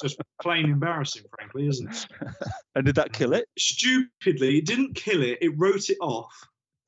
[0.00, 2.06] Just plain embarrassing, frankly, isn't it?
[2.76, 3.46] And did that kill it?
[3.58, 5.38] Stupidly, it didn't kill it.
[5.40, 6.32] It wrote it off.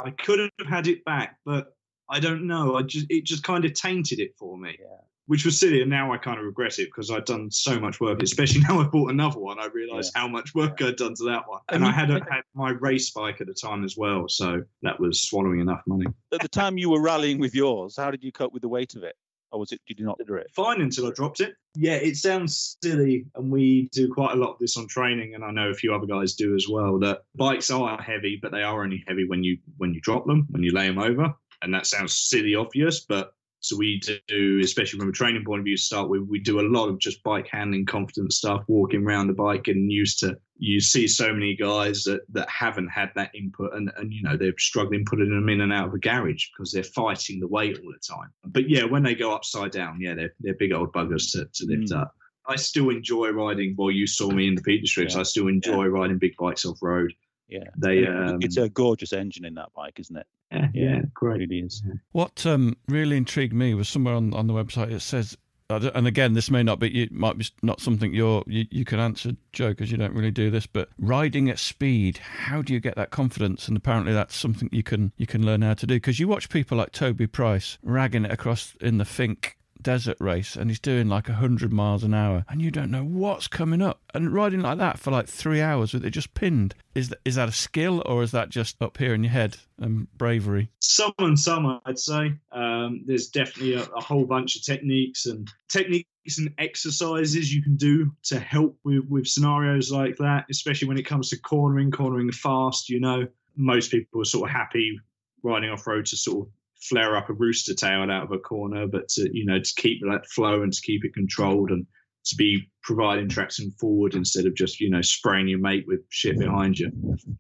[0.03, 1.75] I could have had it back, but
[2.09, 2.77] I don't know.
[2.77, 4.87] I just it just kind of tainted it for me, Yeah.
[5.27, 5.81] Which was silly.
[5.81, 8.23] And now I kind of regret it because I'd done so much work.
[8.23, 11.49] Especially now I bought another one, I realised how much work I'd done to that
[11.49, 11.61] one.
[11.69, 14.63] And And I had a, had my race bike at the time as well, so
[14.83, 16.07] that was swallowing enough money.
[16.33, 18.95] At the time you were rallying with yours, how did you cope with the weight
[18.95, 19.17] of it?
[19.51, 20.51] Or was it did you not do it?
[20.55, 21.55] fine until I dropped it.
[21.75, 25.45] Yeah, it sounds silly, and we do quite a lot of this on training, and
[25.45, 26.99] I know a few other guys do as well.
[26.99, 30.47] That bikes are heavy, but they are only heavy when you when you drop them,
[30.51, 34.99] when you lay them over, and that sounds silly obvious, but so we do, especially
[34.99, 37.47] from a training point of view, start with, we do a lot of just bike
[37.49, 40.37] handling, confidence stuff, walking around the bike, getting used to.
[40.59, 44.37] You see so many guys that, that haven't had that input, and, and you know
[44.37, 47.79] they're struggling putting them in and out of a garage because they're fighting the weight
[47.79, 48.31] all the time.
[48.45, 51.67] But yeah, when they go upside down, yeah, they're they're big old buggers to, to
[51.67, 52.01] lift Mm.
[52.03, 52.15] up.
[52.49, 53.77] I still enjoy riding.
[53.79, 55.15] Well, you saw me in the Peak Districts.
[55.15, 55.21] Yeah.
[55.21, 57.13] I still enjoy riding big bikes off road.
[57.53, 60.27] Yeah, They, um, it's a gorgeous engine in that bike, isn't it?
[60.51, 60.83] Yeah, Yeah.
[60.85, 61.39] yeah, It great.
[61.41, 61.83] really is.
[62.13, 65.37] What um, really intrigued me was somewhere on, on the website it says,
[65.71, 68.99] and again, this may not be, it might be not something you're you, you can
[69.01, 70.67] answer, Joe, because you don't really do this.
[70.67, 73.69] But riding at speed, how do you get that confidence?
[73.69, 75.95] And apparently, that's something you can you can learn how to do.
[75.95, 80.57] Because you watch people like Toby Price ragging it across in the Finke desert race,
[80.57, 84.01] and he's doing like hundred miles an hour, and you don't know what's coming up.
[84.15, 87.35] And riding like that for like three hours with it just pinned, is that, is
[87.37, 90.71] that a skill or is that just up here in your head and bravery?
[90.81, 92.35] Some and some, I'd say.
[92.53, 97.77] Um, there's definitely a, a whole bunch of techniques and techniques and exercises you can
[97.77, 102.31] do to help with, with scenarios like that, especially when it comes to cornering, cornering
[102.31, 102.89] fast.
[102.89, 104.99] You know, most people are sort of happy
[105.43, 106.53] riding off road to sort of
[106.89, 110.01] flare up a rooster tail out of a corner, but to, you know, to keep
[110.03, 111.87] that flow and to keep it controlled and
[112.25, 116.39] to be providing traction forward instead of just, you know, spraying your mate with shit
[116.39, 116.91] behind you.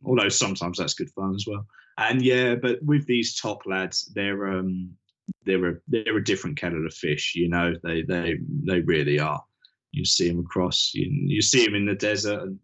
[0.05, 1.67] Although sometimes that's good fun as well.
[1.99, 4.91] And yeah, but with these top lads, they're um
[5.45, 7.35] they're a they're a different kettle of fish.
[7.35, 9.43] You know, they they they really are.
[9.93, 12.59] You see them across, you, you see them in the desert and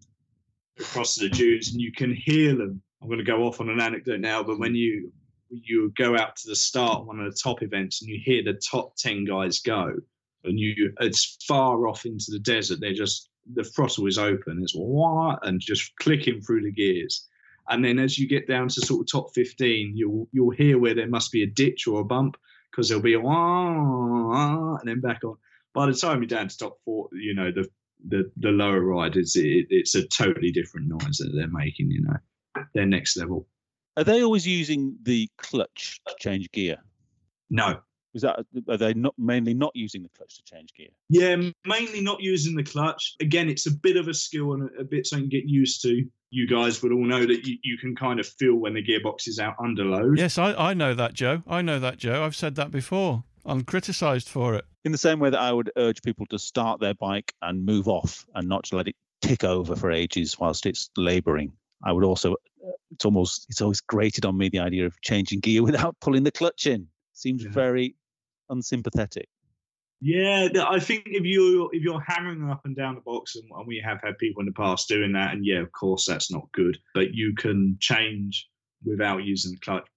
[0.80, 2.82] across the dunes, and you can hear them.
[3.02, 5.12] I'm going to go off on an anecdote now, but when you
[5.50, 8.60] you go out to the start one of the top events and you hear the
[8.70, 9.92] top ten guys go,
[10.44, 14.74] and you it's far off into the desert, they're just the throttle is open, it's
[14.74, 17.26] what and just clicking through the gears.
[17.70, 20.94] And then as you get down to sort of top 15, you'll you'll hear where
[20.94, 22.36] there must be a ditch or a bump
[22.70, 25.36] because there'll be a wah, and then back on.
[25.74, 27.68] By the time you're down to top four, you know the
[28.06, 31.90] the, the lower riders, it, it's a totally different noise that they're making.
[31.90, 33.46] You know, they're next level.
[33.98, 36.76] Are they always using the clutch to change gear?
[37.50, 37.80] No,
[38.14, 40.88] Is that are they not mainly not using the clutch to change gear?
[41.08, 41.34] yeah,
[41.66, 43.16] mainly not using the clutch.
[43.20, 45.82] Again, it's a bit of a skill and a, a bit something to get used
[45.82, 46.06] to.
[46.30, 49.26] You guys would all know that you, you can kind of feel when the gearbox
[49.26, 50.16] is out under load.
[50.18, 51.42] Yes, I, I know that, Joe.
[51.48, 52.24] I know that, Joe.
[52.24, 53.24] I've said that before.
[53.44, 54.64] I'm criticised for it.
[54.84, 57.88] In the same way that I would urge people to start their bike and move
[57.88, 61.52] off and not to let it tick over for ages whilst it's labouring.
[61.84, 62.36] I would also,
[62.90, 66.32] it's almost, it's always grated on me the idea of changing gear without pulling the
[66.32, 66.86] clutch in.
[67.12, 67.50] Seems Yeah.
[67.50, 67.94] very
[68.50, 69.28] unsympathetic.
[70.00, 73.66] Yeah, I think if you if you're hammering up and down the box, and, and
[73.66, 76.46] we have had people in the past doing that, and yeah, of course that's not
[76.52, 76.78] good.
[76.94, 78.48] But you can change
[78.84, 79.88] without using the clutch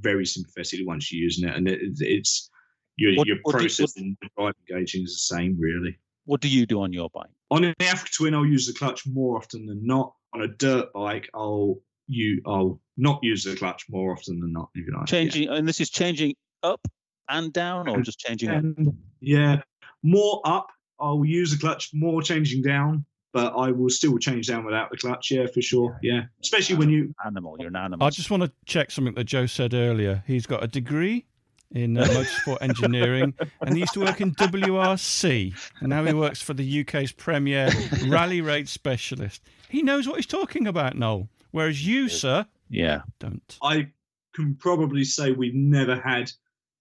[0.00, 2.50] very sympathetically once you're using it, and it, it's
[2.98, 5.98] your What- your what do process in the driving gauging is the same really.
[6.26, 7.30] What do you do on your bike?
[7.50, 10.12] On an Africa Twin, I'll use the clutch more often than not.
[10.36, 14.68] On a dirt bike, I'll you I'll not use the clutch more often than not.
[14.74, 15.18] If you like, yeah.
[15.18, 16.86] Changing, and this is changing up
[17.30, 18.56] and down, or just changing up?
[18.56, 19.62] And, yeah,
[20.02, 20.68] more up.
[21.00, 24.98] I'll use the clutch more changing down, but I will still change down without the
[24.98, 25.30] clutch.
[25.30, 25.98] Yeah, for sure.
[26.02, 27.14] Yeah, especially when you.
[27.24, 28.06] Animal, you're an animal.
[28.06, 30.22] I just want to check something that Joe said earlier.
[30.26, 31.24] He's got a degree
[31.72, 36.40] in uh, motorsport engineering, and he used to work in WRC, and now he works
[36.40, 37.70] for the UK's premier
[38.06, 39.42] rally raid specialist.
[39.68, 41.28] He knows what he's talking about, Noel.
[41.50, 43.02] Whereas you, sir, yeah.
[43.18, 43.58] don't.
[43.62, 43.88] I
[44.34, 46.30] can probably say we've never had.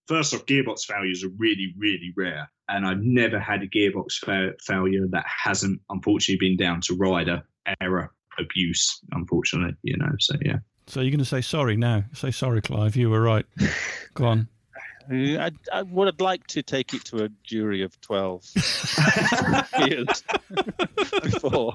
[0.08, 4.54] First off, gearbox failures are really, really rare, and I've never had a gearbox fa-
[4.62, 7.44] failure that hasn't, unfortunately, been down to rider
[7.82, 9.00] error, abuse.
[9.12, 10.12] Unfortunately, you know.
[10.20, 10.58] So yeah.
[10.88, 12.04] So you're going to say sorry now?
[12.14, 12.96] Say sorry, Clive.
[12.96, 13.46] You were right.
[14.14, 14.48] Go on.
[15.10, 18.52] I, I would have liked to take it to a jury of 12
[19.88, 20.24] years
[21.24, 21.74] before.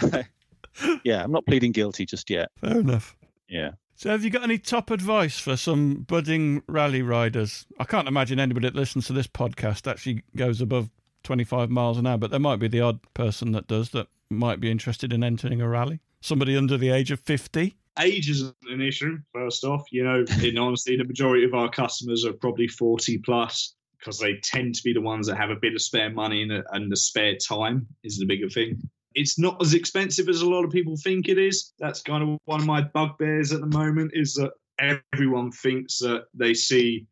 [1.04, 2.50] yeah, I'm not pleading guilty just yet.
[2.60, 3.16] Fair enough.
[3.48, 3.72] Yeah.
[3.94, 7.66] So, have you got any top advice for some budding rally riders?
[7.78, 10.90] I can't imagine anybody that listens to this podcast actually goes above
[11.24, 14.60] 25 miles an hour, but there might be the odd person that does that might
[14.60, 16.00] be interested in entering a rally.
[16.20, 17.76] Somebody under the age of 50.
[18.00, 19.18] Age isn't an issue.
[19.32, 23.74] First off, you know, in honesty, the majority of our customers are probably forty plus
[23.98, 26.62] because they tend to be the ones that have a bit of spare money and,
[26.72, 28.80] and the spare time is the bigger thing.
[29.14, 31.72] It's not as expensive as a lot of people think it is.
[31.78, 36.26] That's kind of one of my bugbears at the moment is that everyone thinks that
[36.34, 37.06] they see,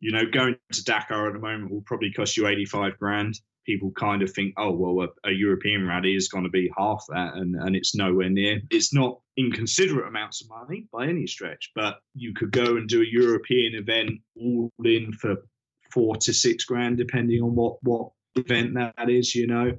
[0.00, 3.40] you know, going to Dakar at the moment will probably cost you 85 grand.
[3.66, 7.04] People kind of think, oh, well, a, a European rally is going to be half
[7.08, 8.60] that, and, and it's nowhere near.
[8.70, 13.02] It's not inconsiderate amounts of money by any stretch, but you could go and do
[13.02, 15.36] a European event all in for
[15.90, 19.76] four to six grand, depending on what, what event that is, you know.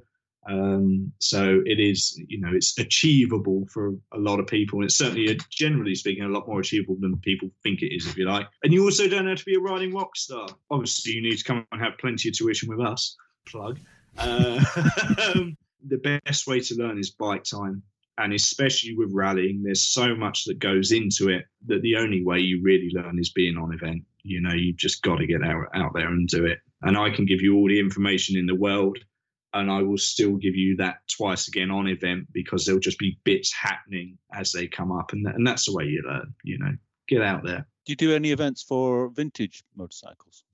[0.48, 4.82] Um, so it is, you know, it's achievable for a lot of people.
[4.82, 8.16] It's certainly, uh, generally speaking, a lot more achievable than people think it is, if
[8.16, 8.46] you like.
[8.62, 10.48] And you also don't have to be a riding rock star.
[10.70, 13.16] Obviously, you need to come and have plenty of tuition with us.
[13.50, 13.78] Plug.
[14.16, 14.60] Uh,
[15.86, 17.82] the best way to learn is bike time.
[18.18, 22.40] and especially with rallying, there's so much that goes into it that the only way
[22.40, 24.02] you really learn is being on event.
[24.24, 26.58] You know, you just got to get out, out there and do it.
[26.82, 28.98] And I can give you all the information in the world,
[29.54, 33.18] and I will still give you that twice again on event because there'll just be
[33.24, 36.34] bits happening as they come up, and and that's the way you learn.
[36.44, 36.72] You know,
[37.08, 37.66] get out there.
[37.86, 40.44] Do you do any events for vintage motorcycles?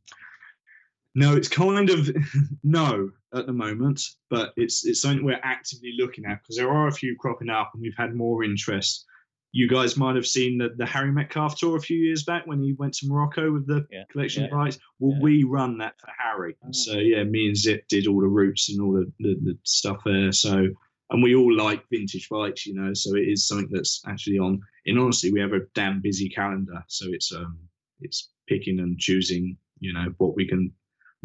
[1.15, 2.11] No, it's kind of
[2.65, 4.01] no at the moment,
[4.31, 7.71] but it's it's something we're actively looking at because there are a few cropping up,
[7.75, 9.05] and we've had more interest.
[9.53, 12.61] You guys might have seen the, the Harry Metcalfe tour a few years back when
[12.61, 14.79] he went to Morocco with the Yeah, collection yeah, bikes.
[14.99, 15.23] Well, yeah.
[15.23, 16.73] we run that for Harry, Oh.
[16.73, 19.99] so yeah, me and Zip did all the routes and all the, the, the stuff
[20.05, 20.33] there.
[20.33, 20.67] So,
[21.11, 22.93] and we all like vintage bikes, you know.
[22.95, 24.61] So it is something that's actually on.
[24.87, 27.57] And honestly, we have a damn busy calendar, so it's um
[28.01, 30.73] it's picking and choosing, you know, what we can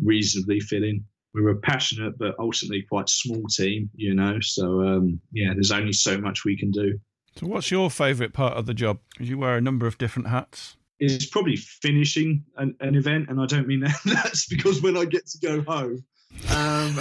[0.03, 1.03] reasonably fit in.
[1.33, 4.39] We're a passionate but ultimately quite small team, you know.
[4.41, 6.99] So um, yeah, there's only so much we can do.
[7.35, 8.99] So, what's your favourite part of the job?
[9.19, 10.75] You wear a number of different hats.
[10.99, 13.99] It's probably finishing an, an event, and I don't mean that.
[14.05, 16.03] That's because when I get to go home.
[16.51, 16.99] Um,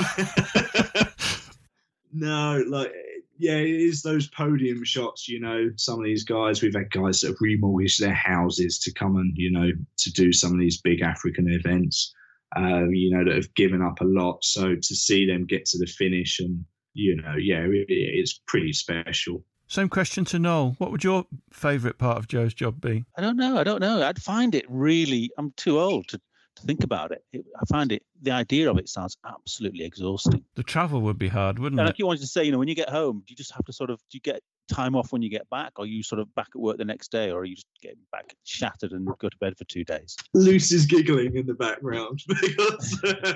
[2.12, 2.92] no, like
[3.38, 5.28] yeah, it is those podium shots.
[5.28, 6.62] You know, some of these guys.
[6.62, 10.32] We've had guys that have remortgaged their houses to come and you know to do
[10.32, 12.14] some of these big African events.
[12.56, 14.42] Um, you know that have given up a lot.
[14.42, 18.72] So to see them get to the finish and you know, yeah, it, it's pretty
[18.72, 19.44] special.
[19.68, 20.74] Same question to Noel.
[20.78, 23.04] What would your favourite part of Joe's job be?
[23.16, 23.58] I don't know.
[23.58, 24.02] I don't know.
[24.02, 25.30] I'd find it really.
[25.36, 26.18] I'm too old to,
[26.56, 27.22] to think about it.
[27.34, 27.44] it.
[27.60, 28.02] I find it.
[28.22, 30.42] The idea of it sounds absolutely exhausting.
[30.54, 31.90] The travel would be hard, wouldn't And it?
[31.90, 33.64] like you wanted to say, you know, when you get home, do you just have
[33.66, 36.20] to sort of do you get time off when you get back, are you sort
[36.20, 39.06] of back at work the next day, or are you just getting back shattered and
[39.18, 40.16] go to bed for two days?
[40.34, 43.00] Lucy's giggling in the background because,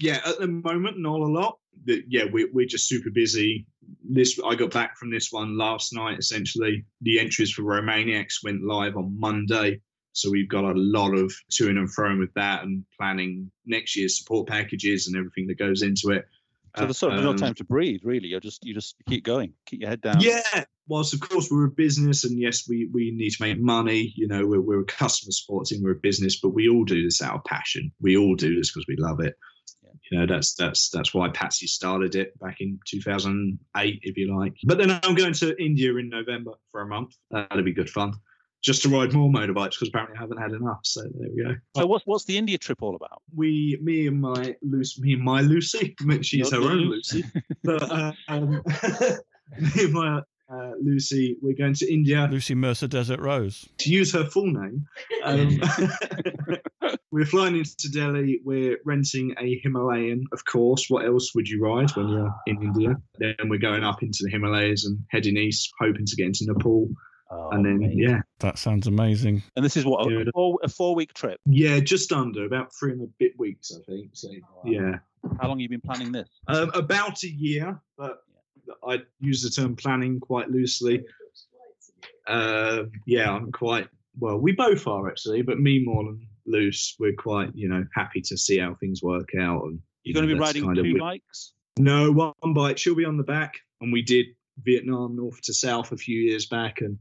[0.00, 1.58] yeah, at the moment, not a lot.
[1.86, 3.66] Yeah, we're, we're just super busy.
[4.04, 6.18] This I got back from this one last night.
[6.18, 9.80] Essentially, the entries for Romaniacs went live on Monday,
[10.12, 14.18] so we've got a lot of to and fro with that and planning next year's
[14.18, 16.26] support packages and everything that goes into it.
[16.76, 18.28] So there's sort of no Um, time to breathe, really.
[18.28, 20.20] You're just you just keep going, keep your head down.
[20.20, 24.12] Yeah, whilst of course we're a business, and yes, we we need to make money.
[24.16, 27.02] You know, we're we're a customer support team, we're a business, but we all do
[27.02, 27.92] this out of passion.
[28.00, 29.34] We all do this because we love it.
[29.82, 29.90] Yeah.
[30.10, 34.54] You know, that's that's that's why Patsy started it back in 2008, if you like.
[34.64, 37.14] But then I'm going to India in November for a month.
[37.30, 38.14] That'll be good fun.
[38.62, 40.80] Just to ride more motorbikes because apparently I haven't had enough.
[40.82, 41.54] So there we go.
[41.76, 43.22] So what's what's the India trip all about?
[43.34, 46.78] We, me and my Lucy, me and my Lucy, I mean, she's her Not own.
[46.78, 47.24] Lucy,
[47.62, 48.50] but uh, um,
[49.60, 53.68] me and my uh, Lucy, we're going to India Lucy Mercer Desert Rose.
[53.78, 54.86] to use her full name.
[55.22, 55.60] Um,
[57.10, 58.40] we're flying into Delhi.
[58.44, 60.86] We're renting a Himalayan, of course.
[60.88, 62.96] What else would you ride when you're in India?
[63.18, 66.88] Then we're going up into the Himalayas and heading east, hoping to get into Nepal.
[67.30, 67.92] Oh, and then, mate.
[67.94, 69.42] yeah, That sounds amazing.
[69.54, 70.20] And this is what Yeah.
[70.26, 71.38] a four, a four week trip.
[71.46, 74.10] yeah, just under about three and a bit weeks, I think.
[74.14, 74.62] So, Wow.
[74.64, 74.98] yeah.
[75.40, 76.28] How long have you been planning this?
[76.46, 78.22] Um, about a year, but
[78.86, 81.04] I use the term planning quite loosely.
[82.26, 83.88] Um, yeah, I'm quite
[84.18, 84.38] well.
[84.38, 86.94] We both are actually, but me more than loose.
[86.98, 89.64] We're quite, you know, happy to see how things work out.
[89.64, 91.52] And You're going to be riding kind two wi- bikes.
[91.78, 92.78] No, one bike.
[92.78, 94.26] She'll be on the back, and we did
[94.62, 96.98] Vietnam north to south a few years back, and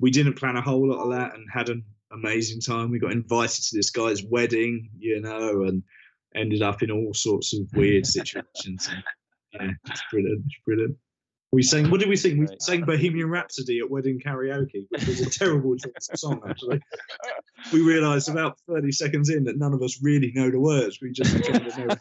[0.00, 2.90] we didn't plan a whole lot of that, and had an amazing time.
[2.90, 5.82] We got invited to this guy's wedding, you know, and
[6.34, 8.88] ended up in all sorts of weird situations.
[8.90, 9.02] And,
[9.52, 10.42] yeah, it's brilliant.
[10.46, 10.96] It's brilliant.
[11.52, 11.90] We sang.
[11.90, 12.38] What did we sing?
[12.38, 15.76] We sang Bohemian Rhapsody at wedding karaoke, which was a terrible
[16.14, 16.42] song.
[16.48, 16.80] Actually,
[17.72, 20.98] we realised about thirty seconds in that none of us really know the words.
[21.00, 21.96] We just know,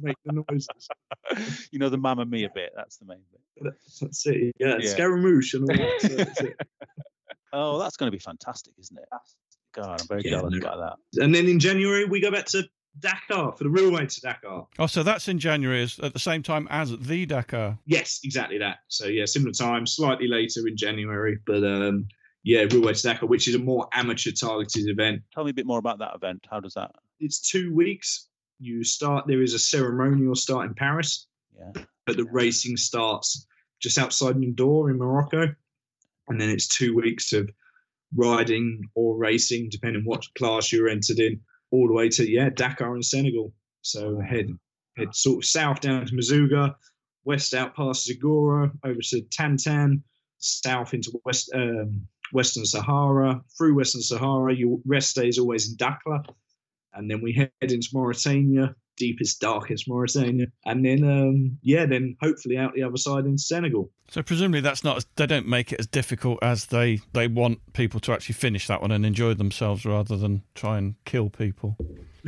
[0.00, 1.68] make the noises.
[1.72, 2.70] you know the Mamma Mia bit.
[2.76, 3.18] That's the main
[3.60, 3.74] bit.
[4.00, 4.54] That's it.
[4.60, 4.90] Yeah, Yeah.
[4.90, 6.00] Scaramouche and all that.
[6.00, 6.56] So that's it.
[7.52, 9.04] Oh, that's going to be fantastic, isn't it?
[9.74, 10.58] God, I'm very Yeah, jealous no.
[10.66, 11.22] about that.
[11.24, 12.64] And then in January we go back to
[13.00, 14.66] Dakar for the real way to Dakar.
[14.78, 17.78] Oh, so that's in January, is at the same time as the Dakar.
[17.86, 18.78] Yes, exactly that.
[18.88, 22.06] So yeah, similar time, slightly later in January, but um,
[22.42, 25.22] yeah, real way to Dakar, which is a more amateur targeted event.
[25.34, 26.46] Tell me a bit more about that event.
[26.50, 26.90] How does that?
[27.20, 28.26] It's two weeks.
[28.58, 29.26] You start.
[29.28, 31.82] There is a ceremonial start in Paris, Yeah.
[32.06, 33.46] but the racing starts
[33.80, 35.54] just outside Nador in Morocco,
[36.28, 37.50] and then it's two weeks of
[38.14, 42.96] riding or racing, depending what class you're entered in, all the way to yeah Dakar
[42.96, 43.52] in Senegal.
[43.82, 44.48] So head
[44.96, 46.74] head sort of south down to Merzouga,
[47.24, 50.02] west out past Zagora, over to Tantan,
[50.38, 54.54] south into west um, Western Sahara, through Western Sahara.
[54.54, 56.24] Your rest day is always in Dakhla,
[56.94, 62.56] and then we head into Mauritania, deepest, darkest Mauritania, and then um, yeah, then hopefully
[62.56, 63.90] out the other side in Senegal.
[64.10, 65.04] So presumably that's not.
[65.16, 68.80] They don't make it as difficult as they they want people to actually finish that
[68.80, 71.76] one and enjoy themselves rather than try and kill people.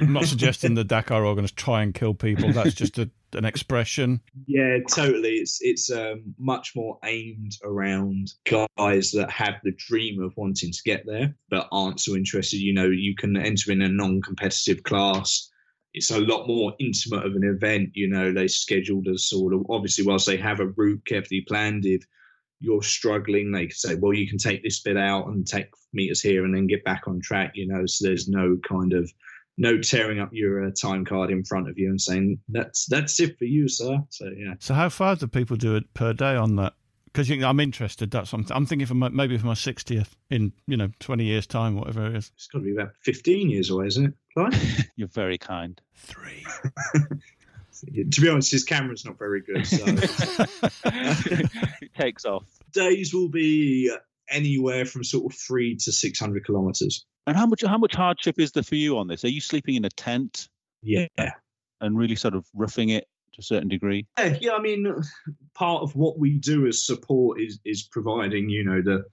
[0.00, 2.52] I'm not suggesting the Dakar are going to try and kill people.
[2.52, 4.20] That's just a, an expression.
[4.46, 5.34] Yeah, totally.
[5.34, 10.82] It's it's um, much more aimed around guys that have the dream of wanting to
[10.84, 12.58] get there but aren't so interested.
[12.58, 15.49] You know, you can enter in a non-competitive class.
[15.92, 17.90] It's a lot more intimate of an event.
[17.94, 21.84] You know, they scheduled a sort of obviously whilst they have a route carefully planned.
[21.84, 22.04] If
[22.60, 26.20] you're struggling, they can say, well, you can take this bit out and take meters
[26.20, 27.52] here and then get back on track.
[27.54, 29.10] You know, so there's no kind of
[29.60, 33.20] no tearing up your uh, time card in front of you and saying that's that's
[33.20, 33.98] it for you, sir.
[34.08, 34.54] So yeah.
[34.58, 36.74] So how far do people do it per day on that?
[37.06, 38.10] Because I'm interested.
[38.10, 41.46] That's something I'm thinking for my, maybe for my 60th in you know 20 years
[41.46, 42.32] time, whatever it is.
[42.36, 44.14] It's got to be about 15 years away, isn't it?
[44.34, 44.90] Clive?
[44.96, 45.80] You're very kind.
[45.96, 46.44] Three.
[48.10, 49.66] to be honest, his camera's not very good.
[49.66, 49.84] So
[50.84, 51.50] it
[51.98, 52.44] takes off.
[52.72, 53.90] days will be
[54.28, 57.04] anywhere from sort of three to 600 kilometers.
[57.26, 59.24] And how much how much hardship is there for you on this?
[59.24, 60.48] Are you sleeping in a tent
[60.82, 61.06] Yeah.
[61.80, 64.06] and really sort of roughing it to a certain degree?
[64.18, 64.94] Yeah, yeah, I mean,
[65.54, 69.04] part of what we do as support is is providing, you know, the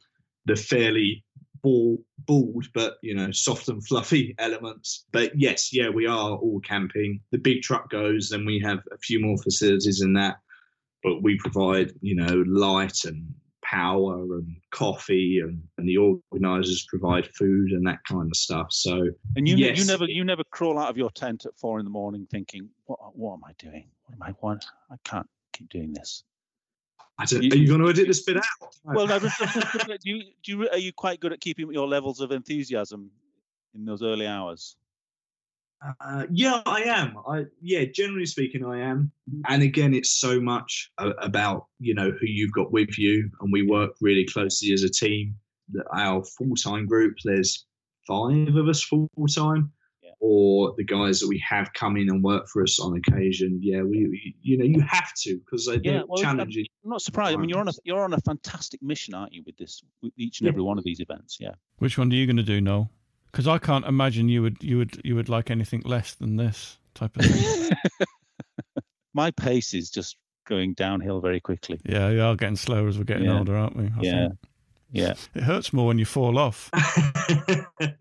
[0.46, 1.24] the fairly
[1.62, 5.06] ball, bald but you know soft and fluffy elements.
[5.12, 7.22] But yes, yeah, we are all camping.
[7.32, 10.38] The big truck goes, then we have a few more facilities in that,
[11.04, 13.34] but we provide, you know, light and
[13.64, 15.98] power and coffee and, and the
[16.32, 18.68] organisers provide food and that kind of stuff.
[18.72, 21.86] So And you you never you never crawl out of your tent at four in
[21.86, 23.90] the morning thinking, what what am I doing?
[24.06, 25.28] What am I what I can't
[25.58, 26.24] keep doing this.
[27.20, 28.44] I don't, You- are you going to edit this bit out?
[28.84, 29.28] Well, no, do
[30.04, 33.12] you do you are you quite good at keeping your levels of enthusiasm
[33.76, 34.78] in those early hours?
[36.02, 37.18] Uh, yeah, I am.
[37.28, 39.12] I yeah, generally speaking, I am.
[39.48, 43.52] And again, it's so much a- about you know who you've got with you, and
[43.52, 45.36] we work really closely as a team.
[45.74, 47.66] That Our full time group, there's
[48.08, 49.77] five of us full time, Yeah.
[50.20, 53.60] Or the guys that we have come in and work for us on occasion.
[53.62, 56.66] Yeah, we, we you know you have to because they're Yeah, well, challenging.
[56.84, 57.36] I'm not surprised.
[57.38, 60.14] I mean, you're on a you're on a fantastic mission, aren't you, with this with
[60.18, 60.52] each and Yeah.
[60.52, 61.38] every one of these events?
[61.40, 61.52] Yeah.
[61.78, 62.90] Which one are you going to do, Noel?
[63.32, 66.78] Because I can't imagine you would you would you would like anything less than this
[66.96, 67.78] type of thing.
[69.14, 71.80] My pace is just going downhill very quickly.
[71.86, 73.38] yeah, we are getting slower as we're getting Yeah.
[73.38, 73.86] older, aren't we?
[73.86, 74.28] I Yeah.
[74.30, 74.40] think.
[74.94, 75.14] Yeah.
[75.36, 76.72] It hurts more when you fall off.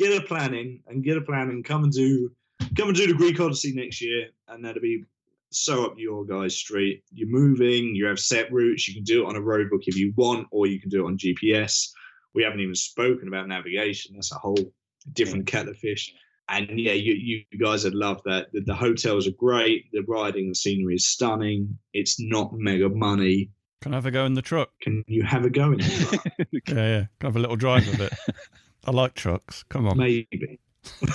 [0.00, 2.30] get a plan in and get a plan and come and do
[2.76, 5.04] come and do the Greek Odyssey next year, and that'll be
[5.50, 7.02] so up your guys' street.
[7.12, 9.96] You're moving, you have set routes, you can do it on a road book if
[9.96, 11.90] you want, or you can do it on GPS.
[12.34, 14.14] We haven't even spoken about navigation.
[14.14, 14.72] That's a whole
[15.12, 16.14] different kettle of fish.
[16.48, 18.48] And yeah, you, you guys would love that.
[18.52, 19.86] The, the hotels are great.
[19.92, 21.78] The riding, the scenery is stunning.
[21.92, 23.50] It's not mega money.
[23.82, 24.70] Can I have a go in the truck?
[24.82, 26.20] Can you have a go in it?
[26.68, 27.04] Yeah, yeah.
[27.18, 28.12] Can I have a little drive of it?
[28.86, 29.64] I like trucks.
[29.68, 29.98] Come on.
[29.98, 30.58] Maybe.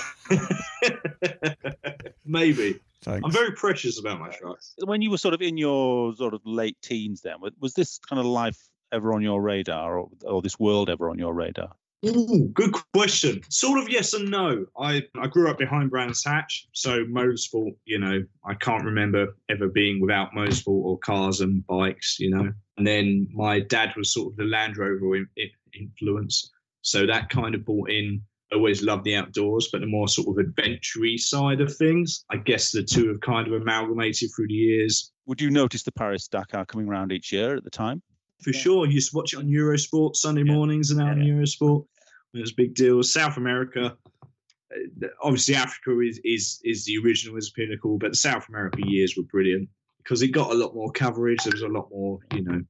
[2.24, 2.80] Maybe.
[3.02, 3.22] Thanks.
[3.24, 4.74] I'm very precious about my trucks.
[4.84, 7.98] When you were sort of in your sort of late teens, then was- was this
[7.98, 8.58] kind of life
[8.92, 11.70] ever on your radar, or, or this world ever on your radar?
[12.04, 13.40] Ooh, good question.
[13.48, 14.66] Sort of yes and no.
[14.78, 19.68] I, I grew up behind Brands Hatch, so motorsport, you know, I can't remember ever
[19.68, 22.52] being without motorsport or cars and bikes, you know.
[22.76, 26.52] And then my dad was sort of the Land Rover in, in, influence,
[26.86, 28.22] so that kind of brought in.
[28.52, 32.24] I always loved the outdoors, but the more sort of adventure side of things.
[32.30, 35.10] I guess the two have kind of amalgamated through the years.
[35.26, 38.02] Would you notice the Paris Dakar coming around each year at the time?
[38.42, 38.60] for Yeah.
[38.60, 38.86] sure.
[38.86, 40.52] Used to watch it on Eurosport Sunday Yeah.
[40.52, 41.32] mornings and out on Yeah.
[41.32, 41.86] Eurosport.
[42.34, 43.02] It was a big deal.
[43.02, 48.48] South America, uh, obviously Africa is is is the original is pinnacle, but the South
[48.48, 49.68] America years were brilliant
[49.98, 51.42] because it got a lot more coverage.
[51.44, 52.62] There was a lot more, you know,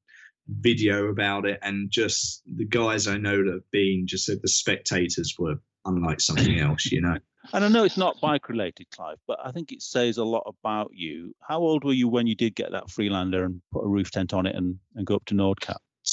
[0.48, 4.48] video about it, and just the guys I know that have been just said the
[4.48, 6.86] spectators were unlike something else.
[6.86, 7.18] You know,
[7.52, 10.44] And I know it's not bike related, Clive, but I think it says a lot
[10.46, 11.34] about you.
[11.40, 14.32] How old were you when you did get that Freelander and put a roof tent
[14.32, 15.34] on it and, and go up to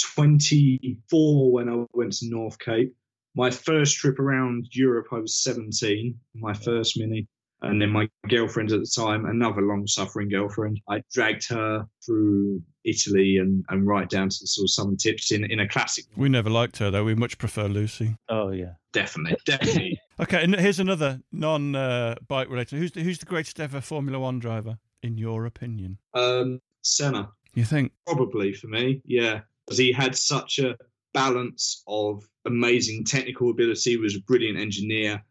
[0.02, 2.94] twenty four when I went to North Cape.
[3.36, 7.28] My first trip around Europe, I was 17, my first mini.
[7.64, 12.62] And then my girlfriend at the time, another long suffering girlfriend, I dragged her through
[12.84, 16.06] Italy and, and right down to the sort of southern tips in, in a classic.
[16.18, 17.06] We never liked her though.
[17.06, 18.18] We much prefer Lucy.
[18.28, 18.74] Oh, yeah.
[18.92, 20.00] Definitely, definitely.
[20.20, 22.78] Okay, and here's another non-bike related.
[22.78, 25.98] Who's the, who's the greatest ever Formula One driver in your opinion?
[26.14, 27.94] um, Senna, You think?
[28.06, 29.40] probably for me, yeah.
[29.66, 30.78] Because he had such a
[31.16, 35.24] balance of amazing technical ability, was a brilliant engineer.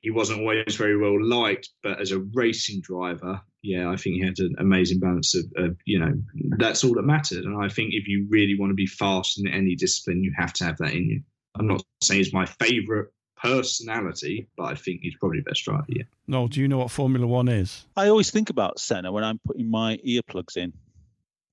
[0.00, 4.24] He wasn't always very well liked, but as a racing driver, yeah, I think he
[4.24, 6.12] had an amazing balance of, of, you know,
[6.56, 7.44] that's all that mattered.
[7.44, 10.52] And I think if you really want to be fast in any discipline, you have
[10.54, 11.22] to have that in you.
[11.58, 15.84] I'm not saying he's my favourite personality, but I think he's probably the best driver.
[15.88, 16.04] Yeah.
[16.26, 17.86] Noel, do you know what Formula One is?
[17.96, 20.72] I always think about Senna when I'm putting my earplugs in.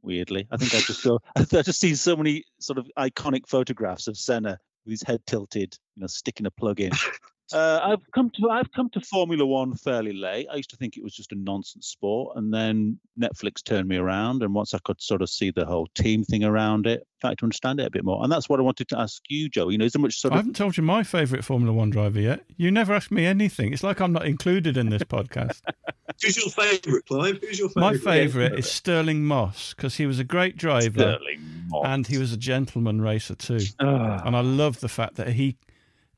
[0.02, 1.20] Weirdly, I think I just go.
[1.36, 5.76] I just see so many sort of iconic photographs of Senna with his head tilted,
[5.96, 6.92] you know, sticking a plug in.
[7.54, 10.48] Uh, I've come to I've come to Formula One fairly late.
[10.52, 13.98] I used to think it was just a nonsense sport, and then Netflix turned me
[13.98, 14.42] around.
[14.42, 17.38] And once I could sort of see the whole team thing around it, I tried
[17.40, 18.24] to understand it a bit more.
[18.24, 19.70] And that's what I wanted to ask you, Joe.
[19.70, 21.92] You know, is there much sort I of haven't told you my favourite Formula One
[21.92, 22.42] driver yet.
[22.58, 23.74] You never asked me anything.
[23.74, 25.62] It's like I'm not included in this podcast.
[26.24, 27.40] Who's your favourite, Clive?
[27.42, 28.04] Who's your my favourite?
[28.04, 31.86] favourite is Stirling Moss because he was a great driver Stirling Moss?
[31.86, 33.60] and he was a gentleman racer too.
[33.80, 34.22] Ah.
[34.26, 35.58] And I love the fact that he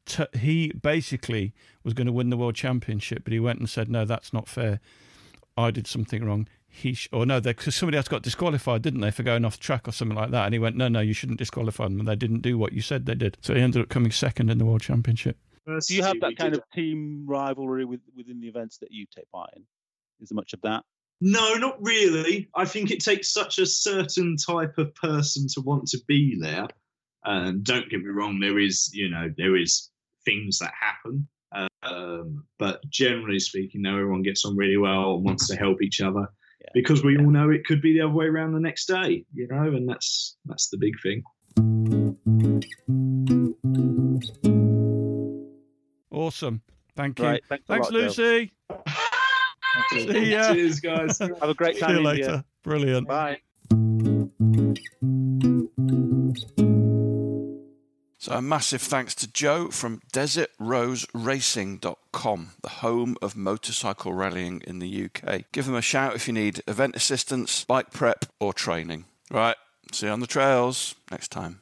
[0.07, 1.53] t- he basically
[1.83, 4.47] was going to win the world championship, but he went and said, "No, that's not
[4.47, 4.79] fair.
[5.55, 9.11] I did something wrong." He sh- or no, because somebody else got disqualified, didn't they,
[9.11, 10.45] for going off track or something like that?
[10.45, 13.05] And he went, "No, no, you shouldn't disqualify them." They didn't do what you said
[13.05, 15.37] they did, so he ended up coming second in the world championship.
[15.65, 19.29] Do you have that kind of team rivalry with, within the events that you take
[19.31, 19.63] part in?
[20.21, 20.83] Is there much of that?
[21.19, 22.47] No, not really.
[22.55, 26.67] I think it takes such a certain type of person to want to be there.
[27.25, 29.89] Um, don't get me wrong, there is, you know, there is
[30.27, 31.27] things that happen.
[31.83, 36.01] Um, but generally speaking, no, everyone gets on really well and wants to help each
[36.01, 36.27] other
[36.61, 36.69] Yeah.
[36.73, 39.47] because we all know it could be the other way around the next day, you
[39.47, 41.23] know, and that's that's the big thing.
[46.11, 46.61] Awesome,
[46.95, 47.25] thank you.
[47.25, 47.43] Right.
[47.47, 48.51] Thanks, Thanks, lot, Lucy.
[48.69, 50.11] Thank you.
[50.13, 50.53] See ya.
[50.53, 51.19] Cheers, guys.
[51.19, 51.89] Have a great time.
[51.91, 52.23] See you later.
[52.23, 52.45] India.
[52.63, 53.07] Brilliant.
[53.07, 53.37] Bye.
[58.27, 65.05] So, a massive thanks to Joe from DesertRoseRacing.com, the home of motorcycle rallying in the
[65.05, 65.45] UK.
[65.53, 69.05] Give them a shout if you need event assistance, bike prep, or training.
[69.31, 69.55] Right,
[69.93, 71.61] see you on the trails next time.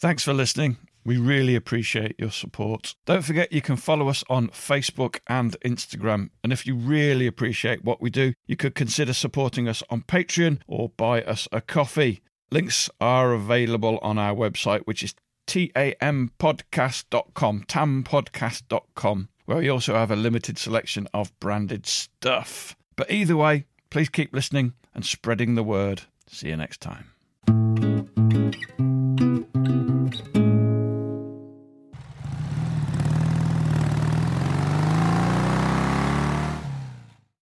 [0.00, 0.78] Thanks for listening.
[1.06, 2.96] We really appreciate your support.
[3.04, 6.30] Don't forget you can follow us on Facebook and Instagram.
[6.42, 10.62] And if you really appreciate what we do, you could consider supporting us on Patreon
[10.66, 12.22] or buy us a coffee.
[12.50, 15.14] Links are available on our website, which is
[15.46, 22.74] tampodcast.com, tampodcast.com, where we also have a limited selection of branded stuff.
[22.96, 26.02] But either way, please keep listening and spreading the word.
[26.26, 27.12] See you next time.